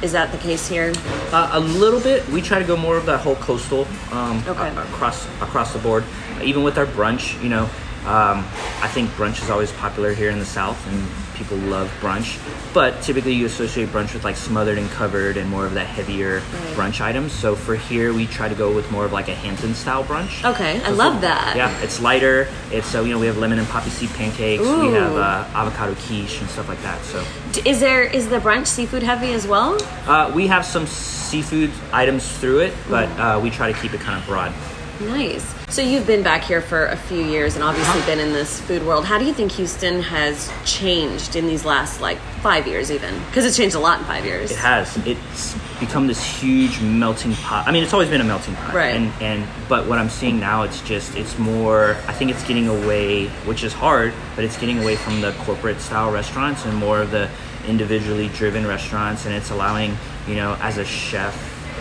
is 0.01 0.13
that 0.13 0.31
the 0.31 0.37
case 0.37 0.67
here? 0.69 0.93
Uh, 1.33 1.49
a 1.53 1.59
little 1.59 1.99
bit. 1.99 2.25
We 2.29 2.41
try 2.41 2.59
to 2.59 2.65
go 2.65 2.77
more 2.77 2.95
of 2.95 3.05
that 3.07 3.19
whole 3.19 3.35
coastal 3.35 3.85
um, 4.13 4.41
Okay. 4.47 4.69
across 4.69 5.25
across 5.41 5.73
the 5.73 5.79
board. 5.79 6.05
Even 6.43 6.63
with 6.63 6.77
our 6.77 6.85
brunch, 6.85 7.41
you 7.43 7.49
know, 7.49 7.63
um, 8.05 8.45
I 8.81 8.87
think 8.87 9.09
brunch 9.11 9.41
is 9.43 9.49
always 9.49 9.71
popular 9.73 10.13
here 10.13 10.29
in 10.29 10.39
the 10.39 10.45
South, 10.45 10.77
and 10.87 11.07
people 11.37 11.57
love 11.57 11.91
brunch, 11.99 12.39
but 12.73 12.99
typically 13.01 13.33
you 13.33 13.45
associate 13.45 13.89
brunch 13.89 14.13
with 14.13 14.23
like 14.23 14.37
smothered 14.37 14.77
and 14.77 14.89
covered 14.91 15.35
and 15.35 15.49
more 15.49 15.65
of 15.65 15.73
that 15.73 15.87
heavier 15.87 16.39
brunch 16.73 17.01
items. 17.01 17.33
So 17.33 17.53
for 17.55 17.75
here, 17.75 18.13
we 18.13 18.25
try 18.25 18.47
to 18.47 18.55
go 18.55 18.73
with 18.73 18.89
more 18.91 19.03
of 19.05 19.11
like 19.11 19.27
a 19.27 19.35
Hampton 19.35 19.75
style 19.75 20.03
brunch. 20.05 20.43
Okay, 20.49 20.81
I 20.83 20.91
love 20.91 21.19
that. 21.21 21.55
Yeah, 21.57 21.77
it's 21.83 21.99
lighter. 22.01 22.47
It's 22.71 22.87
so 22.87 23.03
you 23.03 23.11
know 23.13 23.19
we 23.19 23.27
have 23.27 23.37
lemon 23.39 23.59
and 23.59 23.67
poppy 23.67 23.89
seed 23.89 24.09
pancakes. 24.11 24.63
Ooh. 24.63 24.87
We 24.87 24.93
have 24.93 25.13
uh, 25.15 25.45
avocado 25.53 25.93
quiche 25.95 26.39
and 26.39 26.49
stuff 26.49 26.69
like 26.69 26.81
that. 26.83 27.01
So 27.03 27.23
Is 27.65 27.81
there 27.81 28.03
is 28.03 28.29
the 28.29 28.39
brunch 28.39 28.67
seafood 28.67 29.03
heavy 29.03 29.33
as 29.33 29.45
well? 29.45 29.77
uh, 30.07 30.31
we 30.33 30.47
have 30.47 30.65
some 30.65 30.87
seafood 30.87 31.71
items 31.91 32.37
through 32.37 32.59
it, 32.59 32.73
but 32.89 33.09
uh, 33.19 33.37
we 33.43 33.49
try 33.49 33.69
to 33.69 33.77
keep 33.79 33.93
it 33.93 33.99
kind 33.99 34.17
of 34.17 34.25
broad. 34.25 34.53
Nice. 35.01 35.56
So 35.69 35.81
you've 35.81 36.07
been 36.07 36.23
back 36.23 36.43
here 36.45 36.61
for 36.61 36.85
a 36.85 36.95
few 36.95 37.21
years 37.21 37.55
and 37.55 37.63
obviously 37.63 37.99
Uh-huh. 37.99 38.05
been 38.09 38.19
in 38.19 38.31
this 38.31 38.61
food 38.61 38.85
world. 38.85 39.03
How 39.03 39.17
do 39.17 39.25
you 39.25 39.33
think 39.33 39.51
Houston 39.51 40.01
has 40.01 40.49
changed 40.65 41.35
in 41.35 41.45
these 41.45 41.65
last 41.65 41.99
like 41.99 42.17
five 42.41 42.65
years, 42.67 42.89
even? 42.89 43.13
Because 43.25 43.43
it's 43.43 43.57
changed 43.57 43.75
a 43.75 43.79
lot 43.79 43.99
in 43.99 44.05
five 44.05 44.23
years. 44.23 44.49
It 44.49 44.57
has. 44.57 44.95
It's 45.05 45.55
become 45.81 46.07
this 46.07 46.23
huge 46.23 46.79
melting 46.81 47.33
pot. 47.33 47.67
I 47.67 47.71
mean, 47.71 47.83
it's 47.83 47.91
always 47.93 48.07
been 48.09 48.21
a 48.21 48.23
melting 48.23 48.55
pot. 48.55 48.73
Right. 48.73 48.95
And 48.95 49.11
and 49.21 49.45
but 49.67 49.85
what 49.87 49.99
I'm 49.99 50.09
seeing 50.09 50.39
now, 50.39 50.63
it's 50.63 50.79
just 50.81 51.15
it's 51.17 51.37
more. 51.37 51.97
I 52.07 52.13
think 52.13 52.31
it's 52.31 52.45
getting 52.47 52.69
away, 52.69 53.27
which 53.45 53.63
is 53.65 53.73
hard, 53.73 54.13
but 54.37 54.45
it's 54.45 54.57
getting 54.57 54.79
away 54.79 54.95
from 54.95 55.19
the 55.19 55.33
corporate 55.39 55.81
style 55.81 56.11
restaurants 56.11 56.63
and 56.65 56.75
more 56.77 57.01
of 57.01 57.11
the 57.11 57.29
individually 57.67 58.29
driven 58.29 58.65
restaurants, 58.65 59.25
and 59.25 59.35
it's 59.35 59.51
allowing 59.51 59.97
you 60.29 60.35
know 60.35 60.57
as 60.61 60.77
a 60.77 60.85
chef 60.85 61.35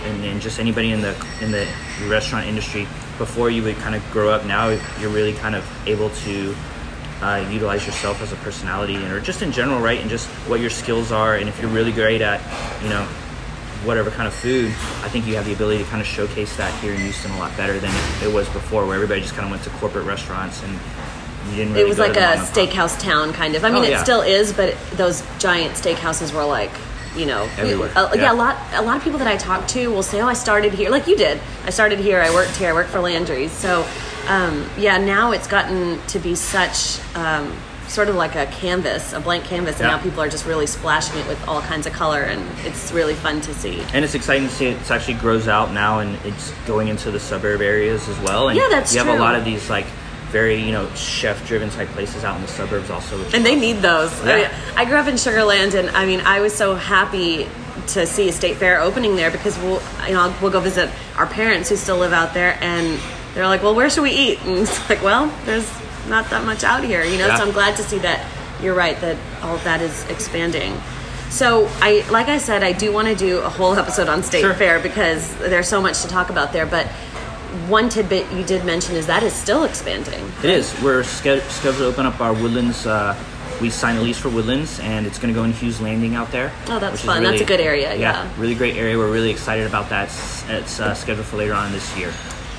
and, 0.04 0.24
and 0.24 0.40
just 0.42 0.58
anybody 0.58 0.90
in 0.90 1.00
the 1.02 1.14
in 1.40 1.52
the 1.52 1.66
restaurant 2.08 2.46
industry 2.46 2.86
before 3.18 3.50
you 3.50 3.62
would 3.62 3.76
kind 3.76 3.94
of 3.94 4.02
grow 4.12 4.28
up 4.30 4.44
now 4.46 4.68
you're 5.00 5.10
really 5.10 5.32
kind 5.34 5.54
of 5.54 5.64
able 5.88 6.10
to 6.10 6.54
uh, 7.22 7.46
utilize 7.50 7.86
yourself 7.86 8.20
as 8.20 8.32
a 8.32 8.36
personality 8.36 8.94
and 8.94 9.10
or 9.12 9.20
just 9.20 9.40
in 9.42 9.50
general 9.52 9.80
right 9.80 10.00
and 10.00 10.10
just 10.10 10.28
what 10.48 10.60
your 10.60 10.70
skills 10.70 11.12
are 11.12 11.36
and 11.36 11.48
if 11.48 11.60
you're 11.60 11.70
really 11.70 11.92
great 11.92 12.20
at 12.20 12.40
you 12.82 12.88
know 12.90 13.04
whatever 13.84 14.10
kind 14.10 14.26
of 14.28 14.34
food 14.34 14.66
i 15.02 15.08
think 15.08 15.26
you 15.26 15.34
have 15.34 15.44
the 15.46 15.52
ability 15.52 15.82
to 15.82 15.88
kind 15.90 16.00
of 16.00 16.06
showcase 16.06 16.56
that 16.56 16.72
here 16.82 16.92
in 16.92 17.00
houston 17.00 17.30
a 17.32 17.38
lot 17.38 17.54
better 17.56 17.78
than 17.78 17.94
it 18.22 18.32
was 18.32 18.48
before 18.50 18.84
where 18.84 18.94
everybody 18.96 19.20
just 19.20 19.34
kind 19.34 19.44
of 19.46 19.50
went 19.50 19.62
to 19.62 19.70
corporate 19.78 20.04
restaurants 20.04 20.62
and 20.62 20.72
you 21.50 21.56
didn't 21.56 21.72
really 21.74 21.84
it 21.84 21.88
was 21.88 21.98
like 21.98 22.16
a 22.16 22.36
steakhouse 22.42 22.98
town, 23.00 23.32
kind 23.32 23.54
of. 23.54 23.64
I 23.64 23.70
mean, 23.70 23.84
Oh, 23.84 23.86
it 23.86 24.00
still 24.00 24.20
is, 24.20 24.52
but 24.52 24.76
those 24.94 25.22
giant 25.38 25.74
steakhouses 25.74 26.34
were 26.34 26.44
like, 26.44 26.72
you 27.16 27.26
know, 27.26 27.48
Everywhere. 27.58 27.90
uh, 27.96 28.10
yeah. 28.14 28.22
Yeah. 28.22 28.32
a 28.32 28.34
lot. 28.34 28.56
A 28.74 28.82
lot 28.82 28.96
of 28.96 29.02
people 29.04 29.18
that 29.18 29.28
I 29.28 29.36
talk 29.36 29.66
to 29.68 29.88
will 29.90 30.02
say, 30.02 30.20
"Oh, 30.20 30.26
I 30.28 30.34
started 30.34 30.72
here, 30.74 30.90
like 30.90 31.06
you 31.06 31.16
did. 31.16 31.40
I 31.64 31.70
started 31.70 31.98
here. 31.98 32.20
I 32.20 32.30
worked 32.32 32.56
here. 32.56 32.70
I 32.70 32.72
worked 32.72 32.90
for 32.90 33.00
Landry's." 33.00 33.52
So, 33.52 33.86
um, 34.28 34.68
yeah, 34.78 34.98
now 34.98 35.32
it's 35.32 35.46
gotten 35.46 35.98
to 36.08 36.18
be 36.18 36.34
such. 36.34 36.98
Um, 37.16 37.52
Sort 37.88 38.08
of 38.08 38.16
like 38.16 38.34
a 38.34 38.46
canvas, 38.46 39.12
a 39.12 39.20
blank 39.20 39.44
canvas, 39.44 39.76
and 39.78 39.88
Yeah. 39.88 39.94
now 39.94 40.02
people 40.02 40.20
are 40.20 40.28
just 40.28 40.44
really 40.44 40.66
splashing 40.66 41.20
it 41.20 41.28
with 41.28 41.38
all 41.46 41.62
kinds 41.62 41.86
of 41.86 41.92
color, 41.92 42.20
and 42.22 42.44
it's 42.64 42.90
really 42.90 43.14
fun 43.14 43.40
to 43.42 43.54
see. 43.54 43.80
and 43.94 44.04
it's 44.04 44.16
exciting 44.16 44.48
to 44.48 44.52
see 44.52 44.66
it 44.66 44.90
actually 44.90 45.14
grows 45.14 45.46
out 45.46 45.72
now 45.72 46.00
and 46.00 46.18
it's 46.24 46.50
going 46.66 46.88
into 46.88 47.12
the 47.12 47.20
suburb 47.20 47.60
areas 47.60 48.08
as 48.08 48.18
well 48.18 48.48
and 48.48 48.58
Yeah, 48.58 48.66
that's 48.68 48.92
you 48.92 48.98
have 48.98 49.06
true. 49.06 49.16
a 49.16 49.22
lot 49.22 49.36
of 49.36 49.44
these 49.44 49.70
like 49.70 49.86
very 50.30 50.60
you 50.62 50.72
know 50.72 50.88
chef 50.94 51.46
driven 51.46 51.70
type 51.70 51.88
places 51.90 52.24
out 52.24 52.36
in 52.36 52.42
the 52.42 52.48
suburbs 52.48 52.90
also 52.90 53.16
And 53.32 53.44
they 53.44 53.50
awesome. 53.52 53.60
need 53.60 53.76
those. 53.76 54.20
I, 54.22 54.36
mean, 54.36 54.50
I 54.76 54.84
grew 54.84 54.96
up 54.96 55.06
in 55.06 55.14
Sugarland, 55.14 55.74
and 55.74 55.90
I 55.90 56.04
mean, 56.06 56.20
I 56.20 56.40
was 56.40 56.54
so 56.54 56.74
happy 56.74 57.46
to 57.88 58.06
see 58.06 58.28
a 58.28 58.32
state 58.32 58.56
fair 58.56 58.80
opening 58.80 59.14
there 59.16 59.30
because 59.30 59.56
we'll, 59.58 59.80
you 60.08 60.14
know, 60.14 60.34
we'll 60.42 60.50
go 60.50 60.60
visit 60.60 60.90
our 61.16 61.26
parents 61.26 61.68
who 61.68 61.76
still 61.76 61.98
live 61.98 62.12
out 62.12 62.34
there, 62.34 62.58
and 62.60 62.98
they're 63.34 63.46
like, 63.46 63.62
"Well, 63.62 63.74
where 63.74 63.88
should 63.88 64.02
we 64.02 64.10
eat?" 64.12 64.40
And 64.44 64.58
it's 64.58 64.88
like, 64.90 65.02
"Well, 65.02 65.32
there's 65.44 65.70
not 66.08 66.28
that 66.30 66.44
much 66.44 66.64
out 66.64 66.82
here, 66.82 67.04
you 67.04 67.18
know." 67.18 67.28
Yeah. 67.28 67.36
So 67.36 67.44
I'm 67.44 67.52
glad 67.52 67.76
to 67.76 67.82
see 67.82 67.98
that 67.98 68.26
you're 68.60 68.74
right 68.74 68.98
that 69.02 69.16
all 69.42 69.54
of 69.54 69.62
that 69.64 69.80
is 69.82 70.04
expanding. 70.10 70.74
So 71.30 71.68
I, 71.80 72.04
like 72.10 72.28
I 72.28 72.38
said, 72.38 72.62
I 72.62 72.72
do 72.72 72.92
want 72.92 73.08
to 73.08 73.14
do 73.14 73.38
a 73.40 73.48
whole 73.48 73.74
episode 73.74 74.08
on 74.08 74.22
state 74.22 74.40
Sure. 74.42 74.54
fair 74.54 74.78
because 74.80 75.34
there's 75.36 75.68
so 75.68 75.80
much 75.80 76.02
to 76.02 76.08
talk 76.08 76.30
about 76.30 76.52
there, 76.52 76.66
but. 76.66 76.88
One 77.68 77.88
tidbit 77.88 78.30
you 78.32 78.44
did 78.44 78.64
mention 78.64 78.96
is 78.96 79.06
that 79.06 79.22
is 79.22 79.32
still 79.32 79.64
expanding. 79.64 80.24
It 80.42 80.50
is. 80.50 80.74
We're 80.82 81.02
scheduled 81.02 81.76
to 81.76 81.84
open 81.86 82.06
up 82.06 82.20
our 82.20 82.32
Woodlands. 82.32 82.86
Uh, 82.86 83.16
we 83.60 83.70
signed 83.70 83.98
a 83.98 84.02
lease 84.02 84.18
for 84.18 84.28
Woodlands, 84.28 84.80
and 84.80 85.06
it's 85.06 85.18
going 85.18 85.32
to 85.32 85.38
go 85.38 85.44
in 85.44 85.52
Hughes 85.52 85.80
Landing 85.80 86.14
out 86.14 86.30
there. 86.30 86.52
Oh, 86.68 86.78
that's 86.78 87.02
fun. 87.02 87.22
That's 87.22 87.40
a 87.40 87.44
good 87.44 87.60
area, 87.60 87.94
yeah. 87.94 88.30
really 88.38 88.54
great 88.54 88.76
area. 88.76 88.98
We're 88.98 89.10
really 89.10 89.30
excited 89.30 89.66
about 89.66 89.88
that. 89.88 90.08
It's, 90.08 90.48
it's 90.48 90.80
uh, 90.80 90.94
scheduled 90.94 91.26
for 91.26 91.36
later 91.36 91.54
on 91.54 91.72
this 91.72 91.96
year. 91.96 92.12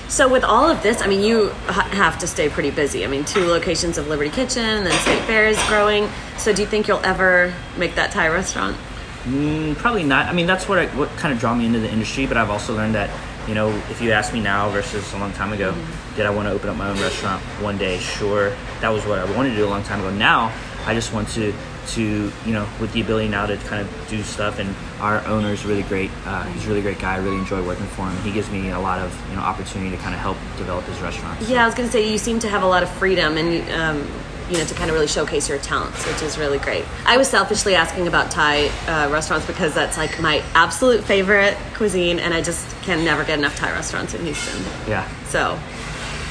So 0.09 0.27
with 0.27 0.43
all 0.43 0.69
of 0.69 0.81
this, 0.83 1.01
I 1.01 1.07
mean, 1.07 1.21
you 1.21 1.49
ha- 1.67 1.89
have 1.91 2.17
to 2.19 2.27
stay 2.27 2.49
pretty 2.49 2.71
busy. 2.71 3.03
I 3.03 3.07
mean, 3.07 3.25
two 3.25 3.45
locations 3.45 3.97
of 3.97 4.07
Liberty 4.07 4.29
Kitchen, 4.29 4.63
and 4.63 4.85
then 4.85 4.99
State 5.01 5.21
Fair 5.23 5.47
is 5.47 5.61
growing. 5.67 6.09
So 6.37 6.53
do 6.53 6.61
you 6.61 6.67
think 6.67 6.87
you'll 6.87 7.05
ever 7.05 7.53
make 7.77 7.95
that 7.95 8.11
Thai 8.11 8.29
restaurant? 8.29 8.77
Mm, 9.25 9.75
probably 9.75 10.03
not. 10.03 10.27
I 10.27 10.33
mean, 10.33 10.47
that's 10.47 10.69
what 10.69 10.79
I, 10.79 10.85
what 10.95 11.09
kind 11.17 11.33
of 11.33 11.39
draw 11.39 11.53
me 11.53 11.65
into 11.65 11.79
the 11.79 11.91
industry. 11.91 12.25
But 12.25 12.37
I've 12.37 12.49
also 12.49 12.73
learned 12.73 12.95
that 12.95 13.09
you 13.47 13.53
know, 13.55 13.69
if 13.89 14.01
you 14.01 14.11
ask 14.11 14.33
me 14.33 14.39
now 14.41 14.69
versus 14.69 15.13
a 15.13 15.17
long 15.17 15.31
time 15.33 15.53
ago, 15.53 15.73
did 16.15 16.25
I 16.25 16.29
want 16.29 16.47
to 16.47 16.51
open 16.53 16.69
up 16.69 16.75
my 16.75 16.89
own 16.89 16.97
restaurant 16.99 17.41
one 17.61 17.77
day? 17.77 17.97
Sure, 17.99 18.49
that 18.81 18.89
was 18.89 19.05
what 19.05 19.19
I 19.19 19.35
wanted 19.37 19.51
to 19.51 19.55
do 19.55 19.65
a 19.65 19.69
long 19.69 19.83
time 19.83 19.99
ago. 20.01 20.11
Now, 20.11 20.51
I 20.85 20.93
just 20.93 21.13
want 21.13 21.29
to 21.29 21.53
to 21.87 22.01
you 22.45 22.51
know, 22.51 22.67
with 22.81 22.91
the 22.91 22.99
ability 22.99 23.29
now 23.29 23.45
to 23.45 23.55
kind 23.55 23.81
of 23.81 24.07
do 24.09 24.21
stuff. 24.21 24.59
And 24.59 24.75
our 24.99 25.25
owner 25.25 25.53
is 25.53 25.63
really 25.65 25.83
great. 25.83 26.11
Uh, 26.25 26.43
he's 26.47 26.65
a 26.65 26.67
really 26.67 26.81
great 26.81 26.99
guy. 26.99 27.13
I 27.15 27.17
really 27.19 27.37
enjoy 27.37 27.65
working 27.65 27.85
for 27.85 28.01
him. 28.09 28.17
He 28.23 28.31
gives 28.33 28.49
me 28.51 28.71
a 28.71 28.79
lot 28.79 28.99
of 28.99 29.29
you 29.29 29.37
know 29.37 29.41
opportunity 29.41 29.95
to 29.95 30.01
kind 30.01 30.13
of 30.13 30.19
help 30.19 30.35
develop 30.57 30.83
his 30.85 30.99
restaurant. 30.99 31.41
So- 31.41 31.53
Yeah, 31.53 31.63
I 31.63 31.65
was 31.65 31.75
going 31.75 31.87
to 31.87 31.91
say 31.93 32.11
you 32.11 32.17
seem 32.17 32.39
to 32.39 32.49
have 32.49 32.63
a 32.63 32.67
lot 32.67 32.83
of 32.83 32.89
freedom 32.89 33.37
and 33.37 33.69
um, 33.71 34.07
you 34.49 34.57
know 34.57 34.65
to 34.65 34.73
kind 34.75 34.89
of 34.89 34.93
really 34.95 35.07
showcase 35.07 35.49
your 35.49 35.57
talents, 35.59 36.05
which 36.07 36.21
is 36.21 36.37
really 36.37 36.57
great. 36.59 36.85
I 37.05 37.17
was 37.17 37.27
selfishly 37.27 37.75
asking 37.75 38.07
about 38.07 38.31
Thai 38.31 38.67
uh, 38.87 39.09
restaurants 39.11 39.45
because 39.45 39.73
that's 39.73 39.97
like 39.97 40.19
my 40.21 40.41
absolute 40.53 41.03
favorite 41.03 41.57
cuisine, 41.75 42.19
and 42.19 42.33
I 42.33 42.41
just 42.41 42.65
can 42.83 43.03
never 43.03 43.23
get 43.23 43.39
enough 43.39 43.55
Thai 43.55 43.71
restaurants 43.71 44.13
in 44.13 44.23
Houston. 44.25 44.63
yeah. 44.87 45.07
So, 45.27 45.59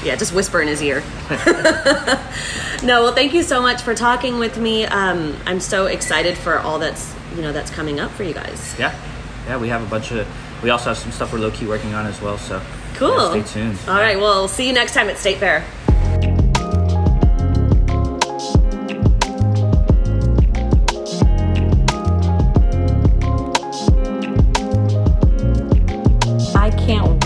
yeah, 0.03 0.17
just 0.17 0.33
whisper 0.33 0.61
in 0.63 0.69
his 0.69 0.83
ear. 0.83 1.03
no, 2.83 3.03
well, 3.03 3.13
thank 3.15 3.35
you 3.35 3.43
so 3.43 3.61
much 3.61 3.83
for 3.83 3.95
talking 3.95 4.39
with 4.39 4.59
me. 4.59 4.85
Um, 4.87 5.37
I'm 5.47 5.61
so 5.61 5.87
excited 5.87 6.37
for 6.39 6.59
all 6.59 6.79
that's 6.79 7.15
you 7.35 7.43
know 7.43 7.53
that's 7.53 7.71
coming 7.71 8.01
up 8.01 8.11
for 8.13 8.23
you 8.23 8.33
guys. 8.35 8.75
Yeah, 8.79 8.95
yeah. 9.47 9.59
We 9.59 9.69
have 9.69 9.83
a 9.83 9.87
bunch 9.91 10.11
of. 10.13 10.27
We 10.63 10.71
also 10.71 10.91
have 10.91 10.99
some 10.99 11.13
stuff 11.13 11.33
we're 11.33 11.39
low 11.39 11.51
key 11.51 11.67
working 11.67 11.93
on 11.95 12.07
as 12.07 12.21
well. 12.23 12.39
So 12.39 12.63
Cool. 12.95 13.37
yeah, 13.37 13.43
stay 13.43 13.61
tuned. 13.61 13.79
All 13.89 13.95
right, 13.97 14.17
well, 14.19 14.49
see 14.49 14.67
you 14.67 14.73
next 14.73 14.95
time 14.95 15.09
at 15.11 15.19
State 15.19 15.37
Fair. 15.39 15.63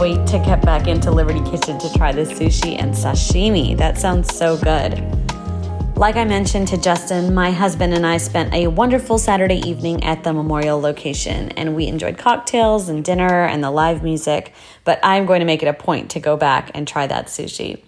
Wait 0.00 0.26
to 0.26 0.38
get 0.38 0.62
back 0.62 0.86
into 0.86 1.10
Liberty 1.10 1.42
Kitchen 1.50 1.78
to 1.78 1.92
try 1.92 2.10
the 2.10 2.22
sushi 2.22 2.80
and 2.80 2.94
sashimi. 2.94 3.76
That 3.76 3.98
sounds 3.98 4.34
so 4.34 4.56
good. 4.56 4.98
Like 5.94 6.16
I 6.16 6.24
mentioned 6.24 6.68
to 6.68 6.78
Justin, 6.78 7.34
my 7.34 7.50
husband 7.50 7.92
and 7.92 8.06
I 8.06 8.16
spent 8.16 8.54
a 8.54 8.68
wonderful 8.68 9.18
Saturday 9.18 9.58
evening 9.58 10.02
at 10.02 10.24
the 10.24 10.32
memorial 10.32 10.80
location 10.80 11.50
and 11.50 11.76
we 11.76 11.86
enjoyed 11.86 12.16
cocktails 12.16 12.88
and 12.88 13.04
dinner 13.04 13.44
and 13.44 13.62
the 13.62 13.70
live 13.70 14.02
music, 14.02 14.54
but 14.84 15.00
I'm 15.02 15.26
going 15.26 15.40
to 15.40 15.46
make 15.46 15.62
it 15.62 15.68
a 15.68 15.74
point 15.74 16.10
to 16.12 16.20
go 16.20 16.34
back 16.34 16.70
and 16.72 16.88
try 16.88 17.06
that 17.06 17.26
sushi. 17.26 17.82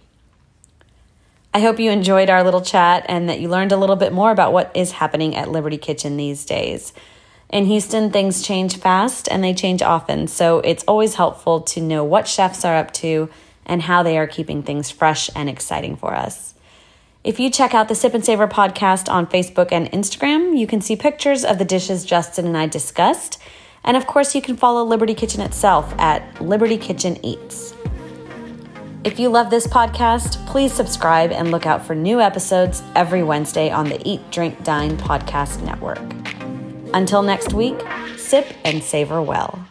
I 1.55 1.61
hope 1.61 1.81
you 1.81 1.91
enjoyed 1.91 2.29
our 2.29 2.45
little 2.45 2.61
chat 2.61 3.07
and 3.09 3.31
that 3.31 3.41
you 3.41 3.49
learned 3.49 3.73
a 3.73 3.79
little 3.79 3.97
bit 3.97 4.13
more 4.13 4.33
about 4.33 4.53
what 4.53 4.71
is 4.77 4.93
happening 4.93 5.35
at 5.35 5.51
Liberty 5.51 5.79
Kitchen 5.79 6.19
these 6.19 6.45
days. 6.45 6.93
In 7.53 7.67
Houston, 7.67 8.11
things 8.11 8.43
change 8.43 8.79
fast 8.79 9.29
and 9.31 9.45
they 9.45 9.53
change 9.53 9.83
often, 9.83 10.27
so 10.27 10.61
it's 10.61 10.85
always 10.85 11.17
helpful 11.17 11.61
to 11.61 11.83
know 11.83 12.03
what 12.03 12.27
chefs 12.27 12.65
are 12.65 12.77
up 12.77 12.95
to 12.95 13.29
and 13.67 13.83
how 13.83 14.03
they 14.03 14.17
are 14.17 14.27
keeping 14.27 14.63
things 14.63 14.91
fresh 14.91 15.29
and 15.37 15.51
exciting 15.51 15.95
for 15.95 16.15
us. 16.15 16.55
If 17.23 17.39
you 17.39 17.51
check 17.51 17.75
out 17.75 17.89
the 17.89 17.95
Sip 17.95 18.15
and 18.15 18.25
Savor 18.25 18.49
podcast 18.49 19.13
on 19.13 19.27
Facebook 19.27 19.71
and 19.71 19.93
Instagram, 19.93 20.59
you 20.59 20.67
can 20.67 20.81
see 20.81 20.97
pictures 20.97 21.45
of 21.45 21.59
the 21.59 21.65
dishes 21.67 22.07
Justin 22.07 22.47
and 22.47 22.57
I 22.57 22.67
discussed. 22.67 23.39
And 23.85 23.99
of 23.99 24.07
course, 24.07 24.35
you 24.35 24.41
can 24.41 24.57
follow 24.57 24.83
Liberty 24.83 25.15
Kitchen 25.15 25.43
itself 25.43 25.93
at 25.99 26.41
Liberty 26.41 26.79
Kitchen 26.79 27.23
Eats. 27.23 27.75
If 29.05 29.21
you 29.21 29.29
love 29.29 29.51
this 29.51 29.67
podcast, 29.67 30.45
please 30.47 30.73
subscribe 30.73 31.33
and 31.33 31.51
look 31.51 31.67
out 31.67 31.85
for 31.85 31.95
new 31.95 32.19
episodes 32.19 32.83
every 32.97 33.23
Wednesday 33.23 33.71
on 33.71 33.91
the 33.91 34.01
Eat, 34.09 34.23
Drink, 34.31 34.65
Dine 34.65 34.97
podcast 34.97 35.63
network. 35.63 36.22
Until 36.95 37.23
next 37.23 37.53
week, 37.55 37.77
sip 38.17 38.47
and 38.65 38.83
savor 38.83 39.21
well. 39.23 39.67